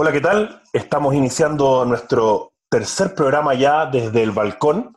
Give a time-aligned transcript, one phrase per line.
[0.00, 0.62] Hola, ¿qué tal?
[0.72, 4.96] Estamos iniciando nuestro tercer programa ya desde el balcón,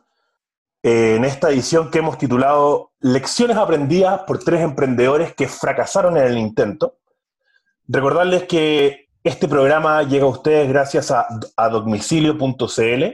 [0.84, 6.22] eh, en esta edición que hemos titulado Lecciones aprendidas por tres emprendedores que fracasaron en
[6.22, 6.98] el intento.
[7.88, 11.26] Recordarles que este programa llega a ustedes gracias a,
[11.56, 13.04] a domicilio.cl.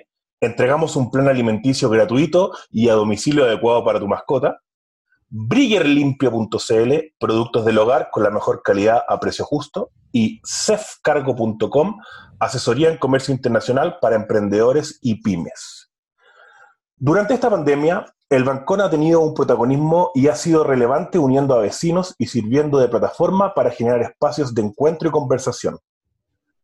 [0.43, 4.61] Entregamos un plan alimenticio gratuito y a domicilio adecuado para tu mascota.
[5.31, 9.91] Briggerlimpio.cl, productos del hogar con la mejor calidad a precio justo.
[10.11, 11.99] Y cefcargo.com,
[12.41, 15.91] asesoría en comercio internacional para emprendedores y pymes.
[16.96, 21.61] Durante esta pandemia, el Bancón ha tenido un protagonismo y ha sido relevante uniendo a
[21.61, 25.79] vecinos y sirviendo de plataforma para generar espacios de encuentro y conversación.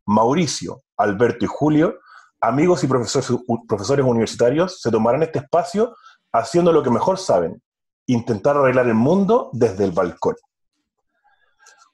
[0.04, 1.94] Mauricio, Alberto y Julio,
[2.40, 3.30] amigos y profesores,
[3.66, 5.94] profesores universitarios, se tomarán este espacio
[6.32, 7.62] haciendo lo que mejor saben,
[8.06, 10.36] intentar arreglar el mundo desde el balcón.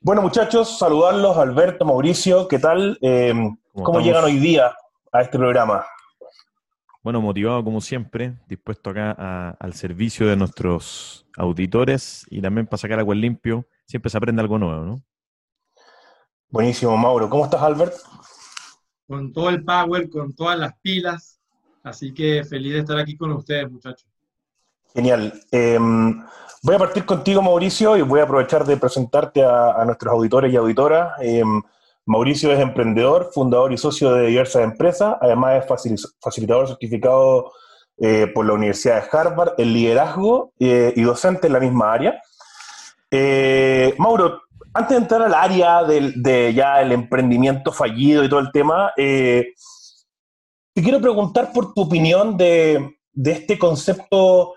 [0.00, 2.98] Bueno, muchachos, saludarlos, Alberto, Mauricio, ¿qué tal?
[3.02, 4.74] Eh, ¿Cómo, ¿Cómo llegan hoy día
[5.12, 5.84] a este programa?
[7.02, 12.78] Bueno, motivado como siempre, dispuesto acá a, al servicio de nuestros auditores y también para
[12.78, 13.66] sacar agua limpio.
[13.86, 15.02] Siempre se aprende algo nuevo, ¿no?
[16.50, 17.30] Buenísimo, Mauro.
[17.30, 17.94] ¿Cómo estás, Albert?
[19.06, 21.40] Con todo el power, con todas las pilas.
[21.82, 24.09] Así que feliz de estar aquí con ustedes, muchachos.
[24.94, 25.32] Genial.
[25.52, 25.78] Eh,
[26.62, 30.56] voy a partir contigo, Mauricio, y voy a aprovechar de presentarte a, nuestros auditores y
[30.56, 31.12] auditoras.
[31.20, 31.42] Eh,
[32.06, 37.52] Mauricio es emprendedor, fundador y socio de diversas empresas, además es facilitador certificado
[37.98, 42.20] eh, por la Universidad de Harvard en liderazgo eh, y docente en la misma área.
[43.10, 44.40] Eh, Mauro,
[44.72, 48.92] antes de entrar al área del, de ya el emprendimiento fallido y todo el tema,
[48.96, 49.54] te
[50.74, 54.54] quiero preguntar por tu opinión de, de este concepto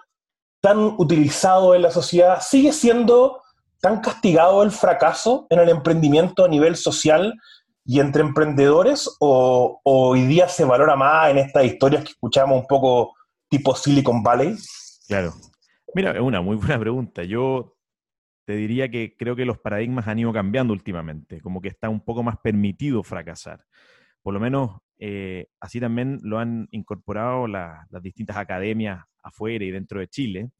[0.64, 2.40] tan utilizado en la sociedad.
[2.40, 3.42] ¿Sigue siendo
[3.82, 7.34] tan castigado el fracaso en el emprendimiento a nivel social
[7.84, 12.66] y entre emprendedores o, hoy día se valora más en estas historias que escuchamos un
[12.66, 13.14] poco
[13.50, 14.56] tipo Silicon Valley?
[15.06, 15.34] Claro.
[15.94, 17.26] Mira, es una muy buena pregunta.
[17.26, 17.76] Yo
[18.46, 22.00] te diría que creo que los paradigmas han ido cambiando últimamente, como que está un
[22.00, 23.66] poco más permitido fracasar.
[24.22, 29.72] Por lo menos eh, así también lo han incorporado la, las distintas academias afuera y
[29.72, 30.52] dentro de Chile,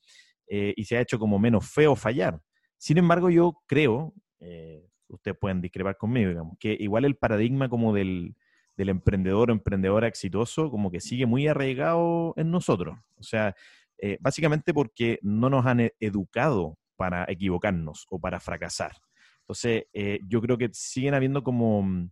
[0.48, 2.42] eh, y se ha hecho como menos feo fallar.
[2.78, 7.94] Sin embargo, yo creo, eh, ustedes pueden discrepar conmigo, digamos, que igual el paradigma como
[7.94, 8.36] del,
[8.78, 12.98] emprendedor o emprendedora exitoso como que sigue muy arraigado en nosotros.
[13.16, 13.56] O sea,
[14.00, 18.94] eh, básicamente porque no nos han e-, educado para equivocarnos o para fracasar.
[19.42, 19.84] Entonces,
[20.26, 22.10] yo creo que siguen habiendo como mm,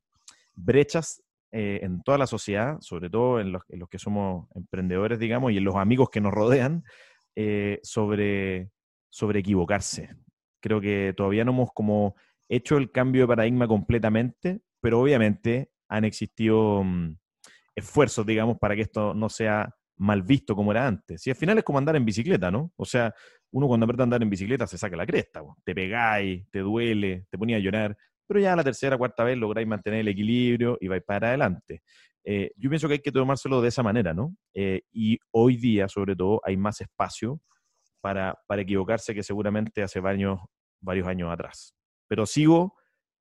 [0.53, 5.57] brechas eh, en toda la sociedad, sobre todo en los, que somos emprendedores, digamos, y
[5.57, 6.83] en los amigos que nos rodean,
[7.35, 8.69] eh, sobre,
[9.35, 10.09] equivocarse
[10.61, 12.15] creo que todavía no hemos como
[12.47, 17.17] hecho el cambio de paradigma completamente, pero obviamente han existido um,
[17.75, 21.25] esfuerzos, digamos, para que esto no sea mal visto como era antes.
[21.27, 22.71] Y al final es como andar en bicicleta, ¿no?
[22.75, 23.13] O sea,
[23.51, 27.25] uno cuando aprende a andar en bicicleta se saca la cresta, te pegáis, te duele,
[27.29, 27.97] te ponía a llorar,
[28.27, 31.81] pero ya la tercera, cuarta vez lográis mantener el equilibrio y vais para adelante.
[32.23, 34.35] Eh, yo pienso que hay que tomárselo de esa manera, ¿no?
[34.53, 37.41] Eh, y hoy día, sobre todo, hay más espacio
[37.99, 40.39] para, para equivocarse que seguramente hace varios,
[40.79, 41.75] varios años atrás.
[42.07, 42.75] Pero sigo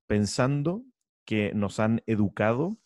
[0.06, 0.83] pensando
[1.25, 2.78] que nos han educado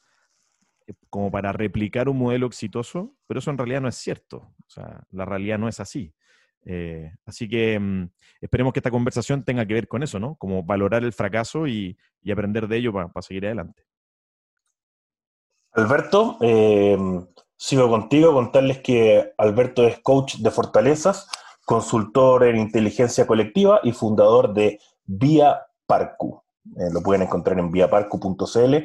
[0.87, 4.37] eh, como para replicar un modelo exitoso, pero eso en realidad no es cierto.
[4.37, 6.15] O sea, la realidad no es así.
[6.65, 8.09] Eh, así que mmm,
[8.41, 10.37] esperemos que esta conversación tenga que ver con eso, ¿no?
[10.37, 11.97] Como valorar el fracaso y,
[12.31, 13.85] aprender de ello para pa seguir adelante.
[15.73, 16.97] Alberto, eh,
[17.57, 21.29] sigo contigo, contarles que Alberto es coach de fortalezas
[21.65, 26.43] consultor en inteligencia colectiva y fundador de Vía Parcu.
[26.77, 28.77] Eh, lo pueden encontrar en viaparcu.cl.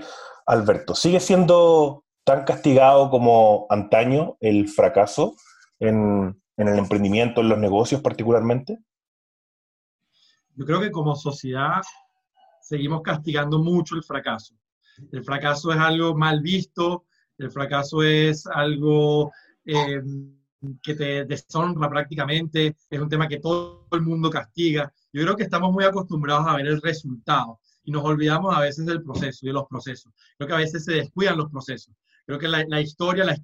[0.45, 5.35] Alberto, ¿sigue siendo tan castigado como antaño el fracaso
[5.79, 8.77] en, en, el emprendimiento, en los negocios particularmente?
[10.55, 11.81] Yo creo que como sociedad
[12.61, 14.55] seguimos castigando mucho el fracaso.
[15.11, 17.05] El fracaso es algo mal visto,
[17.37, 19.31] el fracaso es algo...
[19.65, 20.01] Eh,
[20.83, 24.91] que te deshonra prácticamente, es un tema que todo el mundo castiga.
[25.13, 28.85] Yo creo que estamos muy acostumbrados a ver el resultado y nos olvidamos a veces
[28.85, 30.13] del proceso y de los procesos.
[30.37, 31.95] Creo que a veces se descuidan los procesos.
[32.25, 33.37] Creo que la, la historia la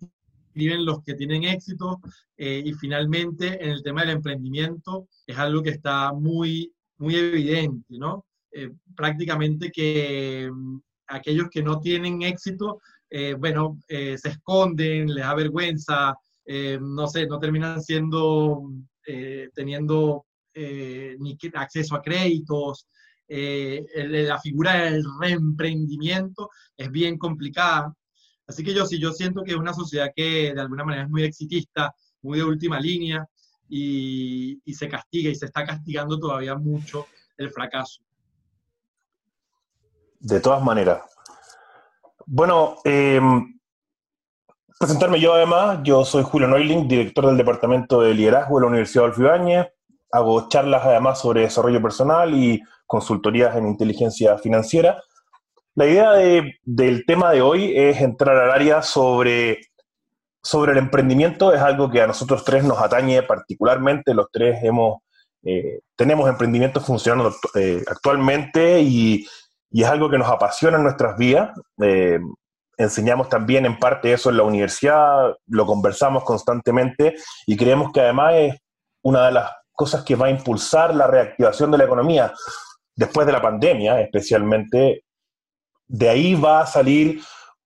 [0.56, 2.00] escriben los que tienen éxito
[2.38, 7.98] eh, y finalmente en el tema del emprendimiento es algo que está muy, muy evidente,
[7.98, 8.26] ¿no?
[8.54, 12.80] Eh, prácticamente que um, aquellos que no tienen éxito,
[13.10, 16.16] eh, bueno, se esconden, les da vergüenza,
[16.46, 18.72] eh, no sé, no terminan siendo,
[19.06, 22.88] eh, teniendo eh, ni acceso a créditos,
[23.28, 27.94] eh, la figura del reemprendimiento es bien complicada.
[28.48, 31.10] Así que yo sí, yo siento que es una sociedad que de alguna manera es
[31.10, 33.28] muy exitista, muy de última línea
[33.68, 37.08] y, se castiga y se está castigando todavía mucho
[37.38, 38.02] el fracaso.
[40.20, 41.02] De todas maneras.
[42.26, 43.60] Bueno, em,
[44.80, 49.16] presentarme yo además, yo soy Julio Neuling, director del Departamento de Liderazgo de la Universidad
[49.16, 49.68] de Ibáñez.
[50.12, 55.02] Hago charlas además sobre desarrollo personal y consultorías en inteligencia financiera.
[55.76, 56.12] La idea
[56.64, 59.60] del tema de hoy es entrar al área sobre,
[60.42, 61.54] sobre el emprendimiento.
[61.54, 64.14] Es algo que a nosotros tres nos atañe particularmente.
[64.14, 65.00] Los tres hemos,
[65.44, 69.28] eh, tenemos emprendimientos funcionando eh, actualmente y,
[69.70, 71.52] y, es algo que nos apasiona en nuestras vidas.
[71.82, 72.22] Eh,
[72.78, 78.34] enseñamos también en parte eso en la universidad, lo conversamos constantemente y creemos que además
[78.36, 78.56] es
[79.02, 82.34] una de las cosas que va a impulsar la reactivación de la economía
[82.96, 85.05] después de la pandemia, especialmente,
[85.88, 87.22] de ahí va a salir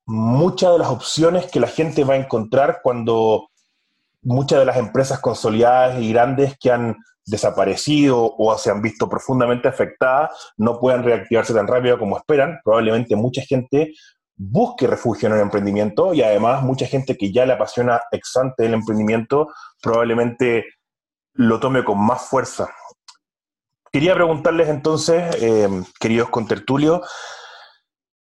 [0.06, 3.50] muchas de las opciones que la gente va a encontrar cuando
[4.22, 9.68] muchas de las empresas consolidadas y grandes que han desaparecido o se han visto profundamente
[9.68, 12.60] afectadas no puedan reactivarse tan rápido como esperan.
[12.64, 13.94] Probablemente mucha gente
[14.36, 18.74] busque refugio en el emprendimiento y además mucha gente que ya le apasiona exante el
[18.74, 19.50] emprendimiento
[19.82, 20.66] probablemente
[21.34, 22.70] lo tome con más fuerza.
[23.92, 25.68] Quería preguntarles entonces, eh,
[26.00, 27.02] queridos contertulios,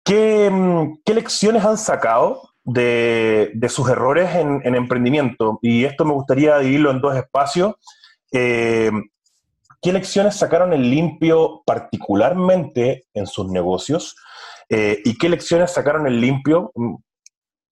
[0.04, 5.58] ¿qué, mm, ¿qué, lecciones han sacado de, sus errores en, emprendimiento?
[5.62, 7.75] Y esto me gustaría dividirlo en dos espacios.
[8.32, 8.90] Eh,
[9.81, 14.14] ¿Qué lecciones sacaron en limpio particularmente en sus negocios?
[14.69, 16.94] Eh, ¿Y qué lecciones sacaron en limpio mm,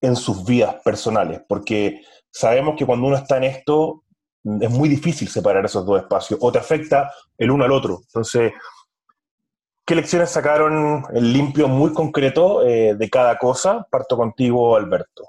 [0.03, 1.41] en sus vidas personales?
[1.49, 2.01] Porque
[2.31, 4.05] sabemos que cuando uno está en esto,
[4.61, 8.01] es muy difícil separar esos dos espacios o te afecta el uno al otro.
[8.07, 8.53] Entonces,
[9.91, 13.85] ¿qué lecciones sacaron el limpio muy concreto eh, de cada cosa?
[13.91, 15.25] Parto contigo, Alberto.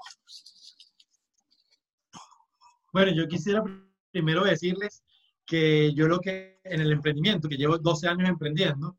[2.92, 3.64] Bueno, yo quisiera
[4.12, 5.02] primero decirles
[5.44, 8.96] que yo lo que en el emprendimiento, que llevo 12 años emprendiendo,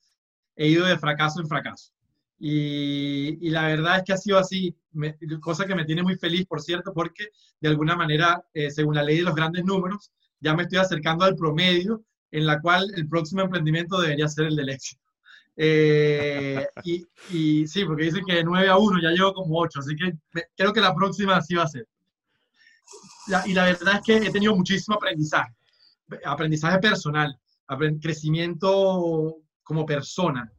[0.58, 1.94] he ido de fracaso en fracaso.
[2.38, 4.76] Y, la verdad es que ha sido así,
[5.40, 7.30] cosa que me tiene muy feliz, por cierto, porque
[7.62, 10.12] de alguna manera, eh, según la ley de los grandes números,
[10.42, 14.58] ya me estoy acercando al promedio en la cual el próximo emprendimiento debería ser el
[14.58, 15.03] del éxito.
[15.56, 19.80] Eh, y, y, sí, porque dicen que de 9 a 1 ya llevo como 8,
[19.80, 20.14] así que
[20.56, 21.88] creo que la próxima sí va a ser.
[23.46, 25.54] y la verdad es que he tenido muchísimo aprendizaje,
[26.26, 27.38] aprendizaje personal,
[28.02, 30.52] crecimiento como persona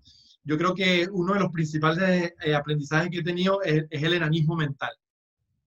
[0.45, 4.55] yo creo que uno de los principales eh, aprendizajes que he tenido es, el enanismo
[4.57, 4.93] mental.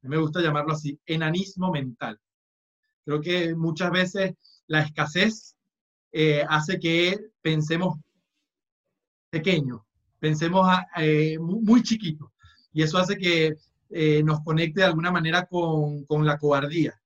[0.04, 2.20] Me gusta llamarlo así, enanismo mental.
[3.04, 4.36] Creo que muchas veces
[4.68, 5.56] la escasez
[6.12, 7.98] eh, hace que pensemos
[9.30, 9.86] pequeño,
[10.20, 12.32] pensemos eh, muy chiquito,
[12.74, 13.56] y eso hace que
[14.24, 17.00] nos conecte de alguna manera con, con, la cobardía.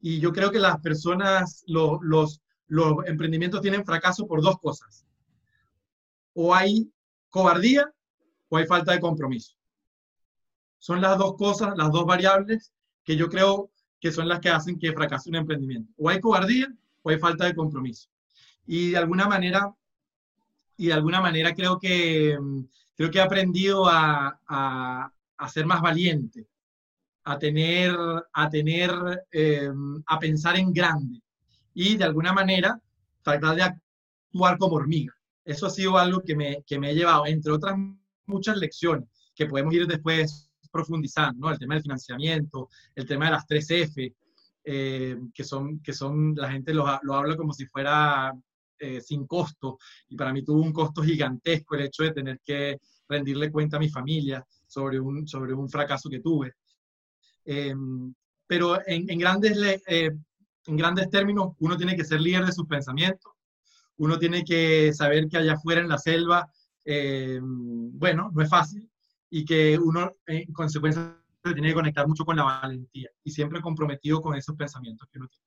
[0.00, 2.00] Y yo creo que las personas, los,
[2.66, 5.06] los emprendimientos tienen fracaso por dos cosas.
[6.34, 6.90] O hay
[7.30, 7.92] cobardía
[8.48, 9.56] o hay falta de compromiso.
[10.78, 12.72] Son las dos cosas, las dos variables
[13.04, 13.70] que yo creo
[14.00, 15.92] que son las que hacen que fracase un emprendimiento.
[15.96, 16.68] O hay cobardía
[17.02, 18.08] o hay falta de compromiso.
[18.66, 19.74] Y de alguna manera,
[20.76, 22.38] y de alguna manera creo que,
[22.96, 26.46] creo que he aprendido a, a, ser más valiente,
[27.24, 27.96] a tener,
[28.32, 28.90] a tener,
[29.32, 29.70] eh,
[30.06, 31.20] a pensar en grande
[31.74, 32.80] y de alguna manera
[33.22, 35.14] tratar de actuar como hormiga.
[35.44, 37.76] Eso ha sido algo que me, que me ha llevado, entre otras
[38.26, 41.52] muchas lecciones, que podemos ir después profundizando, ¿no?
[41.52, 44.14] El tema del financiamiento, el tema de las 3F,
[44.64, 48.32] eh, que, son, que son, la gente lo, lo habla como si fuera
[48.78, 49.78] eh, sin costo,
[50.08, 52.78] y para mí tuvo un costo gigantesco el hecho de tener que
[53.08, 56.54] rendirle cuenta a mi familia sobre un, sobre un fracaso que tuve.
[57.44, 58.12] Em,
[58.46, 59.56] pero en, grandes,
[59.86, 60.10] eh,
[60.66, 63.32] en grandes términos, uno tiene que ser líder de sus pensamientos,
[63.98, 66.50] uno tiene que saber que allá afuera en la selva,
[66.84, 68.88] eh, bueno, no es fácil
[69.30, 73.60] y que uno en consecuencia se tiene que conectar mucho con la valentía y siempre
[73.60, 75.46] comprometido con esos pensamientos que uno tiene.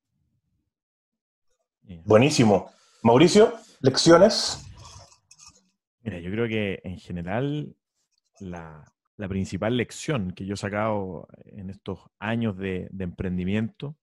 [2.05, 2.69] Buenísimo.
[3.03, 4.65] Mauricio, lecciones.
[6.01, 7.75] Mira, yo creo que en general
[8.39, 8.83] la,
[9.27, 13.97] principal lección que yo he sacado en estos años de emprendimiento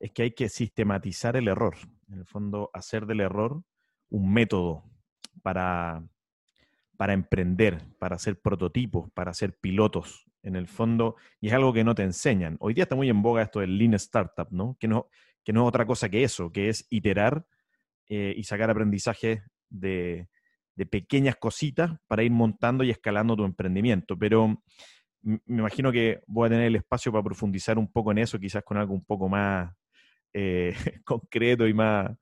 [0.00, 1.76] es que hay que sistematizar el error.
[2.08, 3.62] En el fondo, hacer del error
[4.10, 4.84] un método
[5.42, 6.02] para,
[6.96, 10.24] para emprender, para hacer prototipos, para hacer pilotos.
[10.42, 12.56] En el fondo, y es algo que no te enseñan.
[12.60, 14.76] Hoy día está muy en boga esto del Lean Startup, ¿no?
[14.78, 15.08] Que no,
[15.44, 17.44] que no es otra cosa que eso, que es iterar
[18.08, 20.28] eh, y sacar aprendizaje de,
[20.90, 24.16] pequeñas cositas para ir montando y escalando tu emprendimiento.
[24.16, 24.62] Pero
[25.22, 28.62] me imagino que voy a tener el espacio para profundizar un poco en eso, quizás
[28.62, 29.74] con algo un poco más
[30.32, 30.72] eh,
[31.04, 32.16] concreto y más,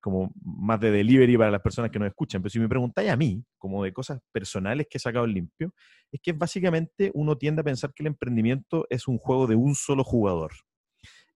[0.00, 2.40] como más de delivery para las personas que nos escuchan.
[2.40, 5.74] Pero si me preguntáis a mí, como de cosas personales que he sacado limpio,
[6.10, 9.74] es que básicamente uno tiende a pensar que el emprendimiento es un juego de un
[9.74, 10.52] solo jugador.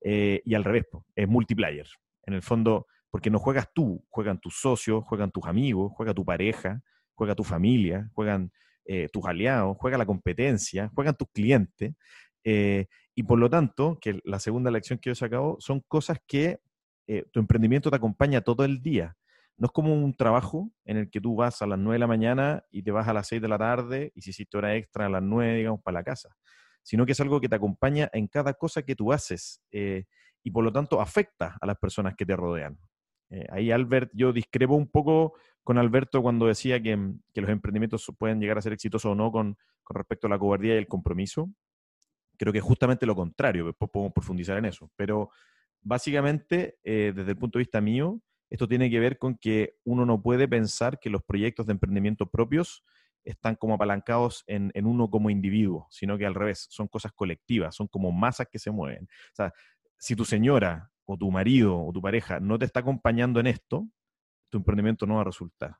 [0.00, 1.86] Eh, y al revés, es multiplayer.
[2.24, 6.24] En el fondo, porque no juegas tú, juegan tus socios, juegan tus amigos, juega tu
[6.24, 6.80] pareja,
[7.14, 8.50] juega tu familia, juegan
[8.86, 11.94] eh, tus aliados, juega la competencia, juegan tus clientes.
[12.42, 16.60] Eh, y por lo tanto, que la segunda lección que yo sacado son cosas que
[17.06, 19.14] eh, tu emprendimiento te acompaña todo el día.
[19.58, 22.06] No es como un trabajo en el que tú vas a las 9 de la
[22.06, 25.04] mañana y te vas a las 6 de la tarde y si hiciste hora extra
[25.04, 26.34] a las 9, digamos, para la casa,
[26.82, 30.64] sino que es algo que te acompaña en cada cosa que tú haces y por
[30.64, 32.78] lo tanto afecta a las personas que te rodean.
[33.32, 35.34] Eh, ahí Albert, yo discrepo un poco
[35.64, 39.32] con Alberto cuando decía que, mm, los emprendimientos pueden llegar a ser exitosos o no
[39.32, 39.56] con,
[39.88, 41.50] respecto a la cobardía y el compromiso.
[42.38, 44.90] Creo que es justamente lo contrario, después podemos profundizar en eso.
[44.96, 45.30] Pero
[45.80, 50.06] básicamente, eh, desde el punto de vista mío, esto tiene que ver con que uno
[50.06, 52.84] no puede pensar que los proyectos de emprendimiento propios
[53.24, 57.74] están como apalancados en, en, uno como individuo, sino que al revés, son cosas colectivas,
[57.74, 59.04] son como masas que se mueven.
[59.04, 59.52] O sea,
[59.98, 63.88] si tu señora o tu marido o tu pareja no te está acompañando en esto,
[64.50, 65.78] tu emprendimiento no va a resultar.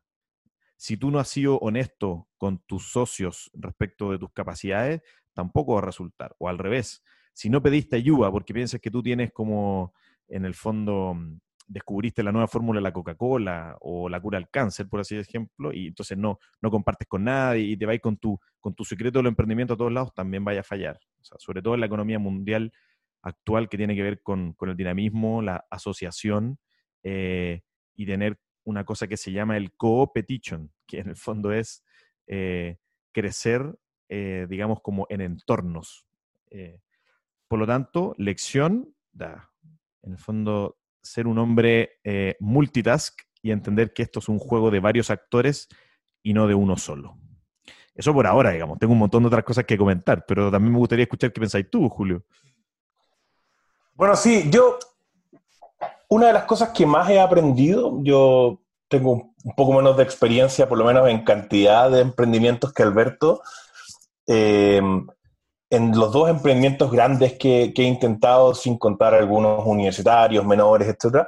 [0.76, 5.02] Si tú no has sido honesto con tus socios respecto de tus capacidades,
[5.32, 6.34] tampoco va a resultar.
[6.38, 9.94] O al revés, si no pediste ayuda porque piensas que tú tienes como,
[10.28, 11.38] en el fondo, mm,
[11.68, 15.72] descubriste la nueva fórmula de la Coca-Cola o la cura al cáncer, por así ejemplo,
[15.72, 19.18] y entonces no, no compartes con nadie y te vas con tu, con tu secreto
[19.18, 20.98] del emprendimiento a todos lados, también vaya a fallar.
[21.20, 22.72] sobre todo en la economía mundial
[23.22, 26.58] actual que tiene que ver con, el dinamismo, la asociación
[27.02, 27.62] eh,
[27.94, 31.84] y tener una cosa que se llama el co-petition, que en el fondo es
[32.26, 32.78] eh,
[33.12, 36.06] crecer, eh, digamos, como en entornos.
[37.48, 39.50] por lo tanto, lección, da,
[40.02, 42.00] en el fondo, ser un hombre
[42.40, 45.68] multitask y entender que esto es un juego de varios actores
[46.22, 47.18] y no de uno solo.
[47.94, 48.78] Eso por ahora, digamos.
[48.78, 51.68] Tengo un montón de otras cosas que comentar, pero también me gustaría escuchar qué pensáis
[51.68, 52.24] tú, Julio.
[54.02, 54.80] Bueno, sí, yo,
[56.08, 59.12] una de las cosas que más he aprendido, yo tengo
[59.44, 63.42] un poco menos de experiencia, por lo menos en cantidad de emprendimientos que Alberto.
[64.26, 65.06] Em,
[65.70, 71.24] en los dos emprendimientos grandes que, he intentado, sin contar algunos universitarios, menores, etc.,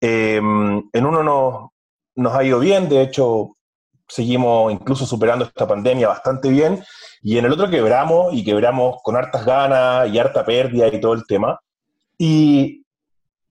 [0.00, 1.70] em, en uno nos,
[2.14, 3.56] nos ha ido bien, de hecho,
[4.06, 6.84] seguimos incluso superando esta pandemia bastante bien,
[7.20, 11.12] y en el otro quebramos, y quebramos con hartas ganas y harta pérdida y todo
[11.12, 11.58] el tema.
[12.18, 12.86] Y,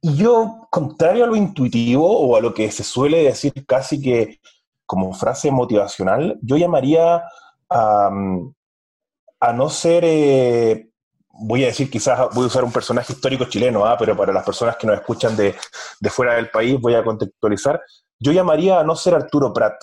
[0.01, 4.39] yo, contrario a lo intuitivo o a lo que se suele decir casi que
[4.85, 7.23] como frase motivacional, yo llamaría
[7.69, 8.09] a,
[9.39, 10.89] a no ser, eh,
[11.29, 13.97] voy a decir quizás, voy a usar un personaje histórico chileno, ¿ah?
[13.97, 15.55] pero para las personas que nos escuchan de,
[15.99, 17.81] de, fuera del país voy a contextualizar,
[18.19, 19.73] yo llamaría a no ser Arturo Prat.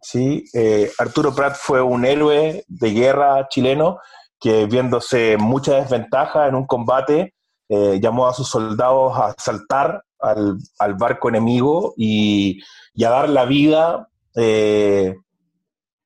[0.00, 0.44] ¿sí?
[0.54, 3.98] Eh, Arturo Prat fue un héroe de guerra chileno
[4.40, 7.34] que viéndose mucha desventaja en un combate,
[7.68, 12.60] eh, llamó a sus soldados a saltar al, barco enemigo y,
[13.04, 15.16] a dar la vida eh,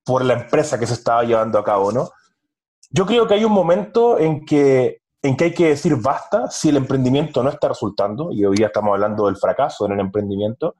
[0.05, 2.11] por la empresa que se estaba llevando a cabo, ¿no?
[2.91, 6.71] Yo creo que hay un momento en que, en que hay que decir basta si
[6.71, 10.75] el emprendimiento no está resultando, y hoy estamos hablando del fracaso en el emprendimiento,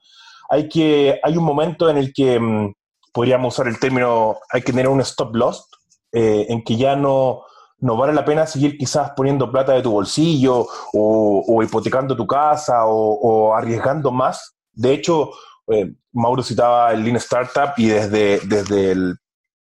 [0.49, 2.75] hay, que, hay un momento en el que mm,
[3.13, 5.69] podríamos usar el término, hay que tener un stop loss,
[6.13, 7.43] eh, en que ya no,
[7.81, 12.85] no vale la pena seguir quizás poniendo plata de tu bolsillo o, hipotecando tu casa
[12.85, 14.55] o, arriesgando más.
[14.73, 15.31] De hecho,
[15.69, 19.17] eh, Mauro citaba el Lean Startup y desde, desde el,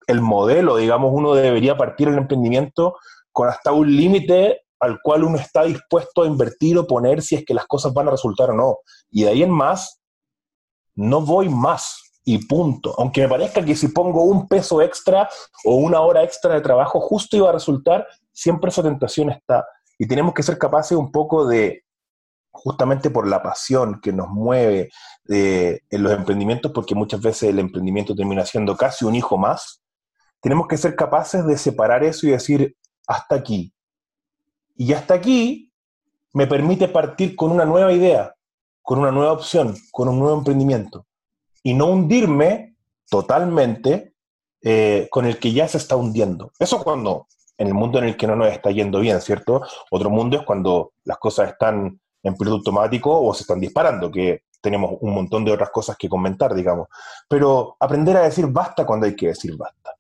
[0.07, 2.97] el, modelo, digamos, uno debería partir el emprendimiento
[3.33, 7.45] con hasta un límite al cual uno está dispuesto a invertir o poner si es
[7.45, 8.79] que las cosas van a resultar o no.
[9.11, 10.01] Y de ahí en más,
[10.95, 12.95] no voy más y punto.
[12.99, 15.31] Aunque me parezca que si pongo un peso extra
[15.65, 19.67] o una hora extra de trabajo, justo iba a resultar, siempre esa tentación está.
[19.99, 21.85] Y tenemos que ser capaces un poco de,
[22.51, 24.91] justamente por la pasión que nos mueve
[25.31, 29.83] eh, en los emprendimientos, porque muchas veces el emprendimiento termina siendo casi un hijo más,
[30.43, 33.73] tenemos que ser capaces de separar eso y decir, hasta aquí.
[34.77, 35.73] Y hasta aquí
[36.35, 38.35] me permite partir con una nueva idea,
[38.83, 41.07] con una nueva opción, con un nuevo emprendimiento
[41.63, 42.77] y no hundirme
[43.11, 44.15] totalmente
[44.63, 46.53] eh, con el que ya se está hundiendo.
[46.59, 49.63] Eso cuando en el mundo en el que no nos está yendo bien, ¿cierto?
[49.91, 54.43] Otro mundo es cuando las cosas están en piloto automático o se están disparando, que
[54.61, 56.89] tenemos un montón de otras cosas que comentar, digamos.
[57.29, 59.95] Pero aprender a decir basta cuando hay que decir basta.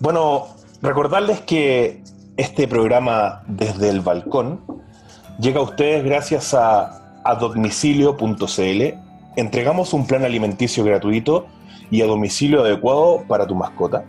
[0.00, 0.48] Bueno,
[0.82, 2.02] recordarles que
[2.36, 4.64] este programa desde el balcón
[5.38, 9.03] llega a ustedes gracias a adomicilio.cl.
[9.36, 11.46] Entregamos un plan alimenticio gratuito
[11.90, 14.04] y a domicilio adecuado para tu mascota.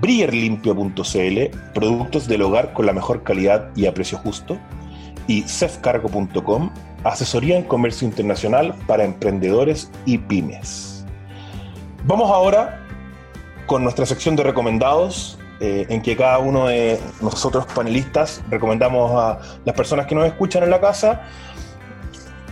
[0.00, 4.58] Brierlimpio.cl, productos del hogar con la mejor calidad y a precio justo.
[5.26, 6.70] Y cefcargo.com,
[7.04, 11.06] asesoría en comercio internacional para emprendedores y pymes.
[12.04, 12.84] Vamos ahora
[13.66, 19.40] con nuestra sección de recomendados, eh, en que cada uno de nosotros panelistas recomendamos a
[19.64, 21.22] las personas que nos escuchan en la casa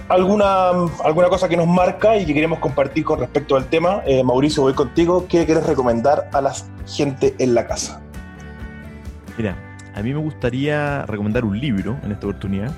[0.08, 0.70] alguna,
[1.04, 4.02] alguna cosa que nos marca y que queremos compartir con respecto al tema.
[4.06, 5.26] Eh, Mauricio, voy contigo.
[5.28, 6.52] ¿Qué quieres recomendar a la
[6.86, 8.00] gente en la casa?
[9.36, 9.56] Mira,
[9.94, 12.72] a mí me gustaría recomendar un libro en esta oportunidad,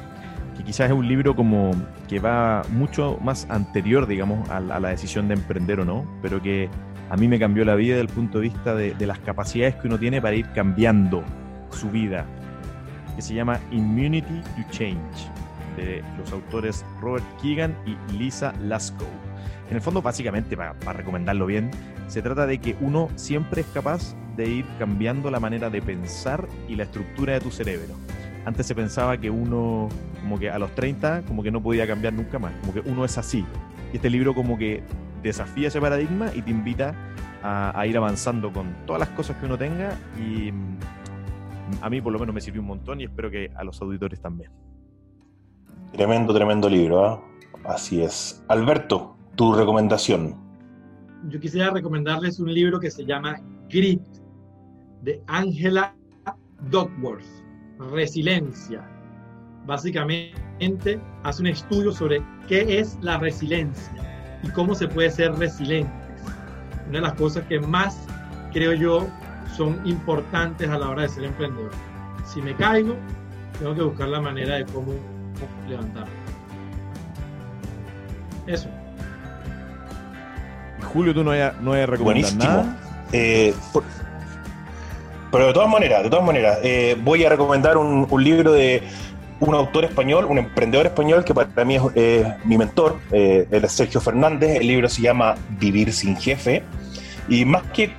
[0.56, 1.70] que quizás es un libro como
[2.08, 6.68] que va mucho más anterior, digamos, a, la decisión de emprender o no, pero que
[7.10, 9.76] a mí me cambió la vida desde el punto de vista de, de las capacidades
[9.76, 11.22] que uno tiene para ir cambiando
[11.70, 12.26] su vida,
[13.14, 15.37] que se llama Immunity to Change
[15.78, 19.08] de los autores Robert Keegan y Lisa Laskow.
[19.70, 21.70] En el fondo, básicamente, para, recomendarlo bien,
[22.08, 26.48] se trata de que uno siempre es capaz de ir cambiando la manera de pensar
[26.68, 27.94] y la estructura de tu cerebro.
[28.46, 29.88] Antes se pensaba que uno,
[30.22, 33.04] como que a los 30, como que no podía cambiar nunca más, como que uno
[33.04, 33.44] es así.
[33.92, 34.82] Y este libro como que
[35.22, 36.94] desafía ese paradigma y te invita
[37.42, 40.78] a, a ir avanzando con todas las cosas que uno tenga y mm,
[41.82, 44.20] a mí por lo menos me sirvió un montón y espero que a los auditores
[44.20, 44.50] también.
[45.92, 47.22] Tremendo, tremendo libro, ¿ah?
[47.64, 48.42] Así es.
[48.48, 50.36] Alberto, tu recomendación.
[51.28, 54.02] Yo quisiera recomendarles un libro que se llama Grit,
[55.02, 55.94] de Angela
[56.70, 57.24] Duckworth,
[57.92, 58.82] Resiliencia.
[59.66, 65.92] Básicamente hace un estudio sobre qué es la resiliencia y cómo se puede ser resilientes.
[66.88, 68.06] Una de las cosas que más
[68.52, 69.06] creo yo
[69.56, 71.70] son importantes a la hora de ser emprendedor.
[72.24, 72.94] Si me caigo,
[73.58, 74.92] tengo que buscar la manera de cómo
[75.68, 76.06] levantar.
[78.46, 78.68] Eso.
[80.92, 82.44] Julio, tú no hay no Buenísimo.
[82.44, 82.76] nada.
[83.12, 83.54] Eh,
[85.30, 88.82] pero de todas maneras, de todas maneras, eh, voy a recomendar un, libro de
[89.40, 94.00] un autor español, un emprendedor español que para mí es mi mentor, eh, es Sergio
[94.00, 94.56] Fernández.
[94.60, 96.62] El libro se llama Vivir sin jefe.
[97.28, 97.92] Y más que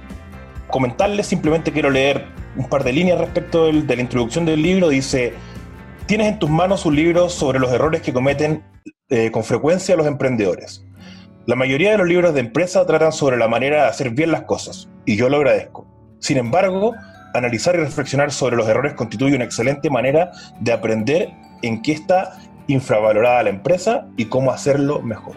[0.67, 2.25] comentarles, simplemente quiero leer
[2.55, 4.89] un par de líneas respecto de la introducción del libro.
[4.89, 5.33] Dice,
[6.09, 8.63] Tienes en tus manos un libro sobre los errores que cometen
[9.09, 10.83] eh, con frecuencia los emprendedores.
[11.45, 14.41] La mayoría de los libros de empresa tratan sobre la manera de hacer bien las
[14.41, 15.85] cosas, y yo lo agradezco.
[16.17, 16.95] Sin embargo,
[17.35, 21.29] analizar y reflexionar sobre los errores constituye una excelente manera de aprender
[21.61, 25.35] en qué está infravalorada la empresa y cómo hacerlo mejor.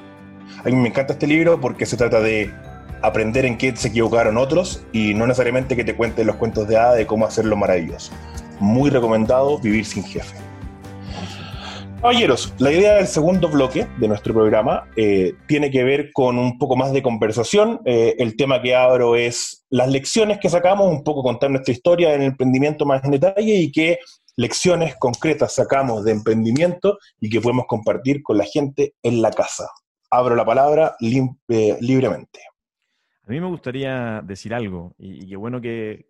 [0.65, 2.51] A mí me encanta este libro porque se trata de
[3.03, 6.79] aprender en qué se equivocaron otros y no necesariamente que te cuenten los cuentos de
[6.79, 8.11] hada de cómo hacerlo maravilloso.
[8.59, 10.52] Muy recomendado Vivir sin jefe.
[12.03, 16.59] Caballeros, la idea del segundo bloque de nuestro programa eh, tiene que ver con un
[16.59, 17.81] poco más de conversación.
[17.85, 22.13] Eh, el tema que abro es las lecciones que sacamos, un poco contar nuestra historia
[22.13, 24.01] en el emprendimiento más en detalle y qué
[24.35, 29.69] lecciones concretas sacamos de emprendimiento y que podemos compartir con la gente en la casa.
[30.11, 32.41] Abro la palabra eh, libremente.
[33.29, 36.07] A mí me gustaría decir algo, y, qué bueno que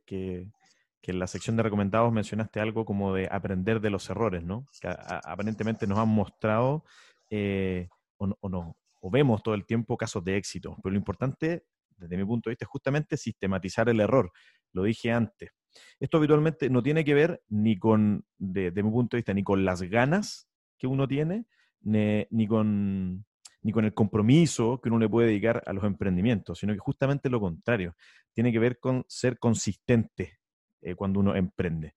[1.10, 4.66] en la sección de recomendados mencionaste algo como de aprender de los errores, ¿no?
[4.80, 6.84] Que aparentemente nos han mostrado
[7.28, 7.88] eh,
[8.18, 11.64] o vemos todo el tiempo casos de éxito, pero lo importante,
[11.96, 14.30] desde mi punto de vista, es justamente sistematizar el error.
[14.72, 15.50] Lo dije antes.
[15.98, 19.64] Esto habitualmente no tiene que ver ni con, desde mi punto de vista, ni con
[19.64, 21.46] las ganas que uno tiene,
[21.80, 23.24] ni, con,
[23.62, 27.28] ni con el compromiso que uno le puede dedicar a los emprendimientos, sino que justamente
[27.28, 27.96] lo contrario.
[28.32, 30.38] Tiene que ver con ser consistente
[30.82, 31.94] eh, cuando uno emprende.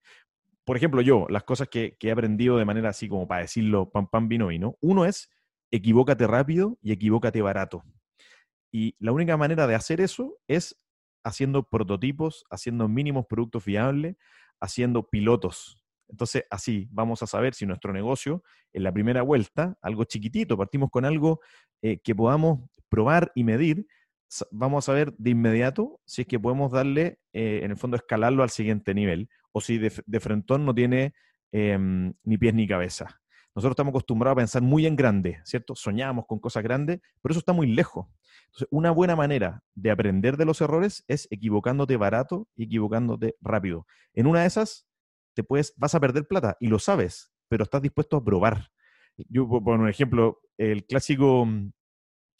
[0.63, 4.07] Por ejemplo, yo, las cosas que, he aprendido de manera así como para decirlo pam,
[4.09, 4.77] pam, vino, vino.
[4.81, 5.29] Uno es,
[5.71, 7.83] equivócate rápido y equivócate barato.
[8.71, 10.79] Y la única manera de hacer eso es
[11.23, 14.15] haciendo prototipos, haciendo mínimos productos viables,
[14.59, 15.81] haciendo pilotos.
[16.07, 18.43] Entonces, así vamos a saber si nuestro negocio
[18.73, 21.41] en la primera vuelta, algo chiquitito, partimos con algo
[21.81, 23.87] eh, que podamos probar y medir,
[24.51, 28.43] vamos a ver de inmediato si es que podemos darle, eh, en el fondo, escalarlo
[28.43, 31.13] al siguiente nivel, o si de, de no tiene
[31.51, 33.21] em, ni pies ni cabeza.
[33.55, 35.75] Nosotros estamos acostumbrados a pensar muy en grande, ¿cierto?
[35.75, 38.07] Soñamos con cosas grandes, pero eso está muy lejos.
[38.47, 43.87] Entonces, una buena manera de aprender de los errores es equivocándote barato y equivocándote rápido.
[44.13, 44.87] En una de esas,
[45.33, 48.71] te puedes, vas a perder plata y lo sabes, pero estás dispuesto a probar.
[49.29, 51.71] Yo, por un ejemplo, el clásico mm,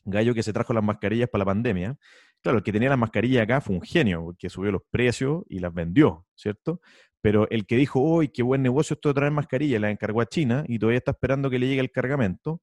[0.06, 1.98] gallo que se trajo las mascarillas para la pandemia.
[2.42, 5.60] Claro, el que tenía las mascarillas acá fue un genio, porque subió los precios y
[5.60, 6.80] las vendió, ¿cierto?
[7.22, 10.28] Pero el que dijo, uy, qué buen negocio esto de traer mascarillas, la encargó a
[10.28, 12.62] China y todavía está esperando que le llegue el cargamento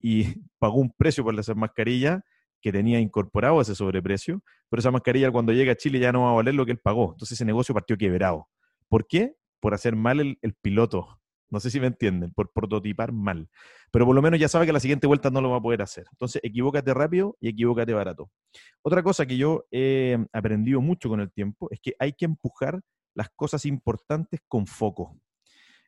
[0.00, 0.24] y
[0.58, 2.20] pagó un precio por esas mascarillas
[2.60, 6.30] que tenía incorporado ese sobreprecio, pero esa mascarilla cuando llega a Chile ya no va
[6.30, 7.12] a valer lo que él pagó.
[7.12, 8.48] Entonces ese negocio partió quebrado.
[8.88, 9.36] ¿Por qué?
[9.60, 11.19] Por hacer mal el piloto.
[11.50, 13.48] No sé si me entienden, por prototipar mal.
[13.90, 15.82] Pero por lo menos ya sabe que la siguiente vuelta no lo va a poder
[15.82, 16.06] hacer.
[16.12, 18.30] Entonces, equivócate rápido y equivócate barato.
[18.82, 22.80] Otra cosa que yo he aprendido mucho con el tiempo es que hay que empujar
[23.14, 25.18] las cosas importantes con foco.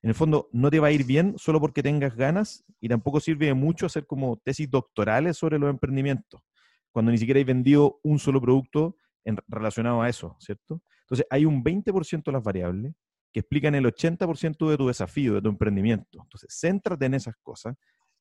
[0.02, 3.20] En el fondo, no te va a ir bien solo porque tengas ganas y tampoco
[3.20, 6.42] sirve de mucho hacer como tesis doctorales sobre los emprendimientos,
[6.90, 10.82] cuando ni siquiera hay vendido un solo producto en, relacionado a eso, ¿cierto?
[11.02, 12.94] Entonces, hay un 20% de las variables
[13.32, 16.20] que explican el 80% de tu desafío, de tu emprendimiento.
[16.22, 17.76] Entonces, céntrate en esas cosas,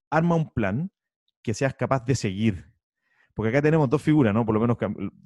[0.09, 0.91] arma un plan
[1.41, 2.71] que seas capaz de seguir,
[3.33, 4.45] porque acá tenemos dos figuras, ¿no?
[4.45, 4.77] Por lo menos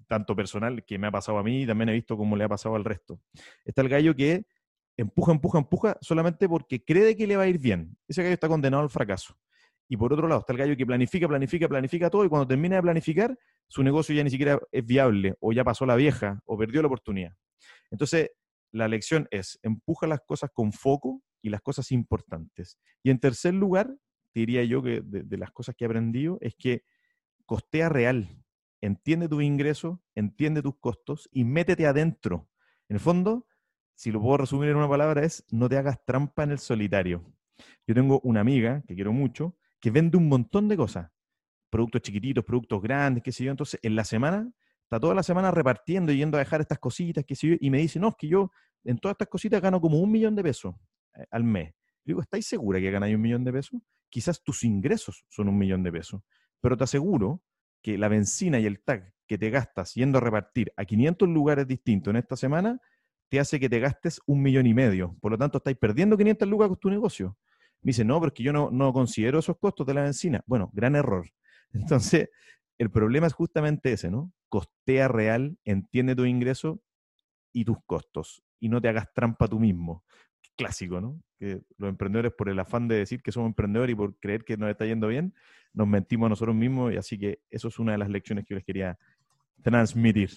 [0.07, 2.49] tanto personal que me ha pasado a mí y también he visto cómo le ha
[2.49, 3.19] pasado al resto.
[3.63, 4.45] Está el gallo que
[4.97, 7.97] empuja, empuja, empuja solamente porque cree que le va a ir bien.
[8.07, 9.37] Ese gallo está condenado al fracaso.
[9.87, 12.77] Y por otro lado está el gallo que planifica, planifica, planifica todo y cuando termina
[12.77, 16.57] de planificar, su negocio ya ni siquiera es viable o ya pasó la vieja o
[16.57, 17.33] perdió la oportunidad.
[17.91, 18.31] Entonces,
[18.75, 22.77] la lección es, empuja las cosas con foco y las cosas importantes.
[23.03, 23.95] Y en tercer lugar,
[24.33, 26.83] diría yo que de, de las cosas que he aprendido es que
[27.45, 28.27] costea real.
[28.81, 32.49] Entiende tu ingreso, entiende tus costos y métete adentro.
[32.89, 33.47] En el fondo,
[33.95, 37.23] si lo puedo resumir en una palabra, es no te hagas trampa en el solitario.
[37.87, 41.11] Yo tengo una amiga que quiero mucho que vende un montón de cosas,
[41.69, 43.51] productos chiquititos, productos grandes, qué sé yo.
[43.51, 44.51] Entonces, en la semana,
[44.85, 47.69] está toda la semana repartiendo y yendo a dejar estas cositas, qué sé yo, y
[47.69, 48.51] me dice, no, es que yo
[48.83, 50.75] en todas estas cositas gano como un millón de pesos
[51.15, 51.73] eh, al mes.
[52.03, 53.81] digo, ¿estáis segura que ganáis un millón de pesos?
[54.09, 56.21] Quizás tus ingresos son un millón de pesos
[56.65, 57.43] pero te aseguro
[57.83, 61.67] que la benzina y el tag que te gastas yendo a repartir a 500 lugares
[61.67, 62.79] distintos en esta semana
[63.29, 65.15] te hace que te gastes un millón y medio.
[65.21, 67.37] Por lo tanto, estáis perdiendo 500 lucas con tu negocio.
[67.83, 70.43] Me dice, no, pero es que yo no, no considero esos costos de la benzina.
[70.47, 71.29] Bueno, gran error.
[71.73, 72.29] Entonces,
[72.77, 74.33] el problema es justamente ese, ¿no?
[74.49, 76.81] Costea real, entiende tu ingreso
[77.53, 80.03] y tus costos y no te hagas trampa tú mismo
[80.55, 81.21] clásico, ¿no?
[81.37, 84.57] Que los emprendedores, por el afán de decir que somos emprendedores y por creer que
[84.57, 85.33] nos está yendo bien,
[85.73, 88.53] nos mentimos a nosotros mismos y así que eso es una de las lecciones que
[88.53, 88.97] yo les quería
[89.61, 90.31] transmitir.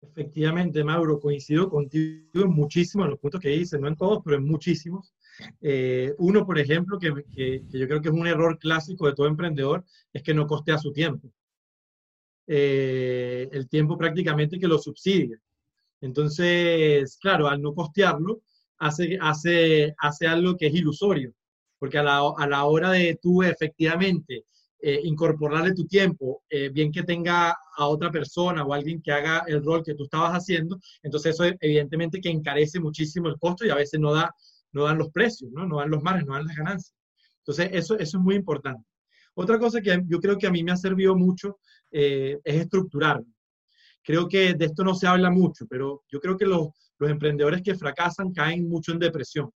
[0.00, 4.44] Efectivamente, Mauro, coincido contigo en muchísimos los puntos que dices, no en todos, pero en
[4.44, 5.14] muchísimos.
[5.60, 7.08] Eh, uno, por ejemplo, que,
[7.68, 10.92] yo creo que es un error clásico de todo emprendedor, es que no costea su
[10.92, 11.32] tiempo.
[12.46, 15.38] Eh, el tiempo prácticamente que lo subsidia.
[16.00, 18.42] Entonces, claro, al no costearlo,
[18.78, 21.34] hace, hace, hace algo que es ilusorio,
[21.78, 24.44] porque a la, a la hora de tú efectivamente
[24.80, 29.64] eh, incorporarle tu tiempo, bien que tenga a otra persona o alguien que haga el
[29.64, 33.74] rol que tú estabas haciendo, entonces eso evidentemente que encarece muchísimo el costo y a
[33.74, 34.32] veces no, da,
[34.72, 35.66] no dan los precios, ¿no?
[35.66, 36.94] no dan los márgenes, no dan las ganancias.
[37.38, 38.84] Entonces eso, eso es muy importante.
[39.34, 41.58] Otra cosa que yo creo que a mí me ha servido mucho
[41.90, 43.32] eh, es estructurarme.
[44.02, 47.62] Creo que de esto no se habla mucho, pero yo creo que los, los emprendedores
[47.62, 49.50] que fracasan caen mucho en depresión.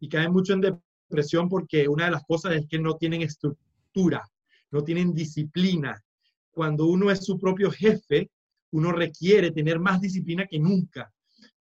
[0.00, 4.28] Y caen mucho en depresión porque una de las cosas es que no tienen estructura,
[4.70, 6.02] no tienen disciplina.
[6.50, 8.30] Cuando uno es su propio jefe,
[8.72, 11.12] uno requiere tener más disciplina que nunca.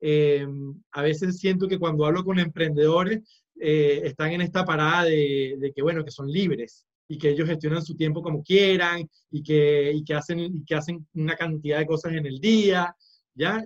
[0.06, 0.46] Eh,
[0.92, 3.22] a veces siento que cuando hablo con emprendedores,
[3.58, 7.82] eh, están en esta parada de, que, bueno, que son libres, y que ellos gestionan
[7.82, 12.94] su tiempo como quieran y que, hacen, una cantidad de cosas en el día.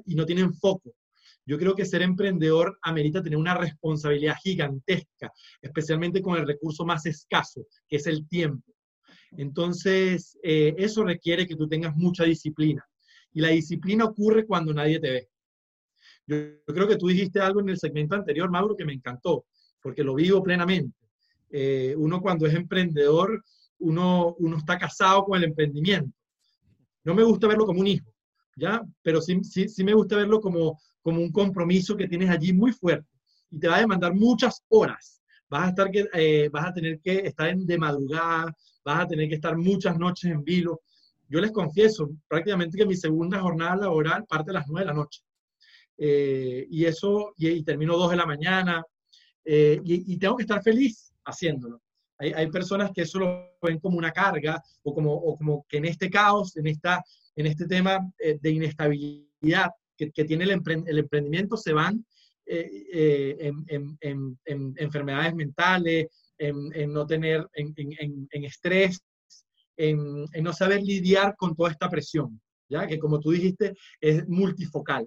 [0.06, 0.94] Y no tienen foco.
[1.44, 7.04] Yo creo que ser emprendedor amerita tener una responsabilidad gigantesca, especialmente con el recurso más
[7.04, 8.72] escaso, que es el tiempo.
[9.32, 12.86] Entonces, eh, eso requiere que tú tengas mucha disciplina.
[13.32, 15.28] Y la disciplina ocurre cuando nadie te ve.
[16.28, 19.46] Yo, yo creo que tú dijiste algo en el segmento anterior, Mauro, que me encantó,
[19.82, 20.96] porque lo vivo plenamente.
[21.50, 23.42] Eh, uno cuando es emprendedor,
[23.78, 26.14] uno, uno está casado con el emprendimiento.
[27.04, 28.12] No me gusta verlo como un hijo,
[28.56, 28.82] ¿ya?
[29.02, 32.72] Pero sí, sí, sí me gusta verlo como, como un compromiso que tienes allí muy
[32.72, 33.08] fuerte
[33.50, 35.22] y te va a demandar muchas horas.
[35.48, 39.28] Vas a, estar que, eh, vas a tener que estar de madrugada, vas a tener
[39.28, 40.82] que estar muchas noches en vilo.
[41.30, 45.00] Yo les confieso, prácticamente que mi segunda jornada laboral parte a las nueve de la
[45.00, 45.22] noche.
[45.98, 48.84] Eh, y eso, y, y, termino dos de la mañana,
[49.44, 51.80] y, y, tengo que estar feliz haciéndolo.
[52.18, 55.78] Hay, hay, personas que eso lo ven como una carga o como, o como que
[55.78, 57.02] en este caos, en, esta,
[57.34, 62.04] en este tema eh, de inestabilidad que, que tiene el, empre el, emprendimiento, se van
[62.48, 63.96] en,
[64.76, 66.06] enfermedades mentales,
[66.38, 69.00] en, no tener, en, estrés,
[69.76, 72.86] en, no saber lidiar con toda esta presión, ¿ya?
[72.86, 75.06] Que como tú dijiste, es multifocal.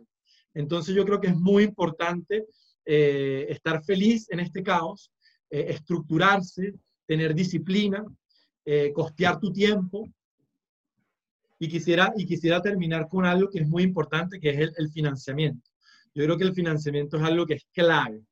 [0.53, 2.45] Entonces yo creo que es muy importante
[2.83, 5.11] estar feliz en este caos,
[5.49, 6.73] estructurarse,
[7.05, 8.03] tener disciplina,
[8.93, 10.09] costear tu tiempo,
[11.61, 15.69] y quisiera, y quisiera terminar con algo que es muy importante, que es el, financiamiento.
[16.15, 18.23] Yo creo que el financiamiento es algo que es clave.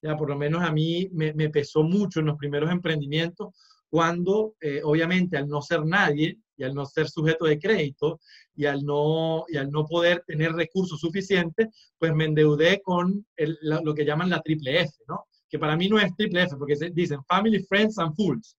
[0.00, 3.48] Ya, por lo menos a mí me, pesó mucho en los primeros emprendimientos,
[3.90, 8.20] cuando eh, obviamente al no ser nadie y al no ser sujeto de crédito
[8.54, 11.68] y al no, y al no poder tener recursos suficientes,
[11.98, 15.24] pues me endeudé con el, lo que llaman la triple F, ¿no?
[15.48, 18.56] Que para mí no es triple F, porque dicen Family, Friends and Fools,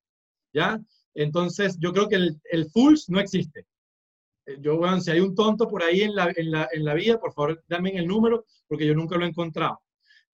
[0.54, 0.80] ¿ya?
[1.14, 3.68] Entonces yo creo que el, el Fools no existe.
[4.46, 6.94] Eh, yo, bueno, si hay un tonto por ahí en la, en la, en la
[6.94, 9.82] vida, por favor, dame el número, porque yo nunca lo he encontrado.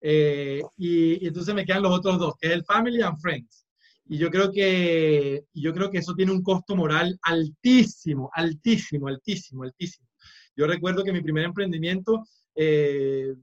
[0.00, 3.65] Eh, y, entonces me quedan los otros dos, que es el Family and Friends.
[4.08, 9.64] Y yo creo que, yo creo que eso tiene un costo moral altísimo, altísimo, altísimo,
[9.64, 10.08] altísimo.
[10.56, 13.34] Yo recuerdo que mi primer emprendimiento, eh,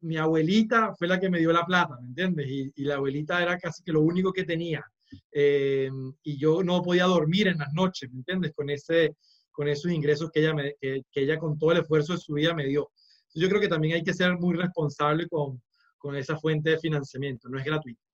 [0.00, 2.48] mi abuelita fue la que me dio la plata, ¿me entiendes?
[2.48, 4.84] Y, y la abuelita era casi que lo único que tenía.
[5.32, 8.52] y yo no podía dormir en las noches, ¿me entiendes?
[8.54, 9.16] Con ese,
[9.58, 12.54] con esos ingresos que ella, me, que, ella con todo el esfuerzo de su vida
[12.54, 12.90] me dio.
[13.34, 15.60] Yo creo que también hay que ser muy responsable con,
[15.96, 18.07] con esa fuente de financiamiento, no es gratuito.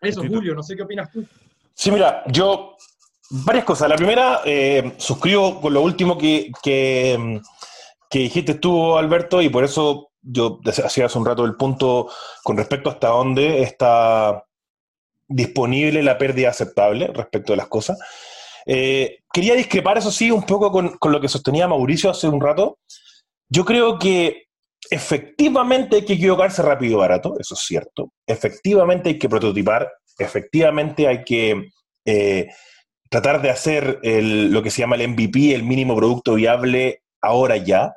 [0.00, 1.24] Eso, Julio, no sé qué opinas tú.
[1.74, 2.76] Sí, mira, yo
[3.30, 3.88] varias cosas.
[3.88, 7.40] La primera, eh, suscribo con lo último que, que,
[8.08, 12.10] que, dijiste tú, Alberto, y por eso yo hacía hace un rato el punto
[12.42, 14.44] con respecto hasta dónde está
[15.30, 17.98] disponible la pérdida aceptable respecto de las cosas.
[18.66, 22.78] Eh, quería discrepar, eso sí, un poco con, lo que sostenía Mauricio hace un rato.
[23.48, 24.48] Yo creo que
[24.90, 28.12] efectivamente hay que equivocarse rápido y barato, eso es cierto.
[28.26, 31.70] Efectivamente hay que prototipar, efectivamente hay que
[32.04, 32.48] eh,
[33.08, 37.94] tratar de hacer lo que se llama el MVP, el mínimo producto viable, ahora ya.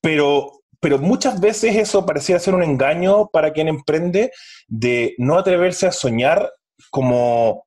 [0.00, 4.30] Pero, pero muchas veces eso parecía ser un engaño para quien emprende
[4.68, 6.50] de no atreverse a soñar
[6.90, 7.66] como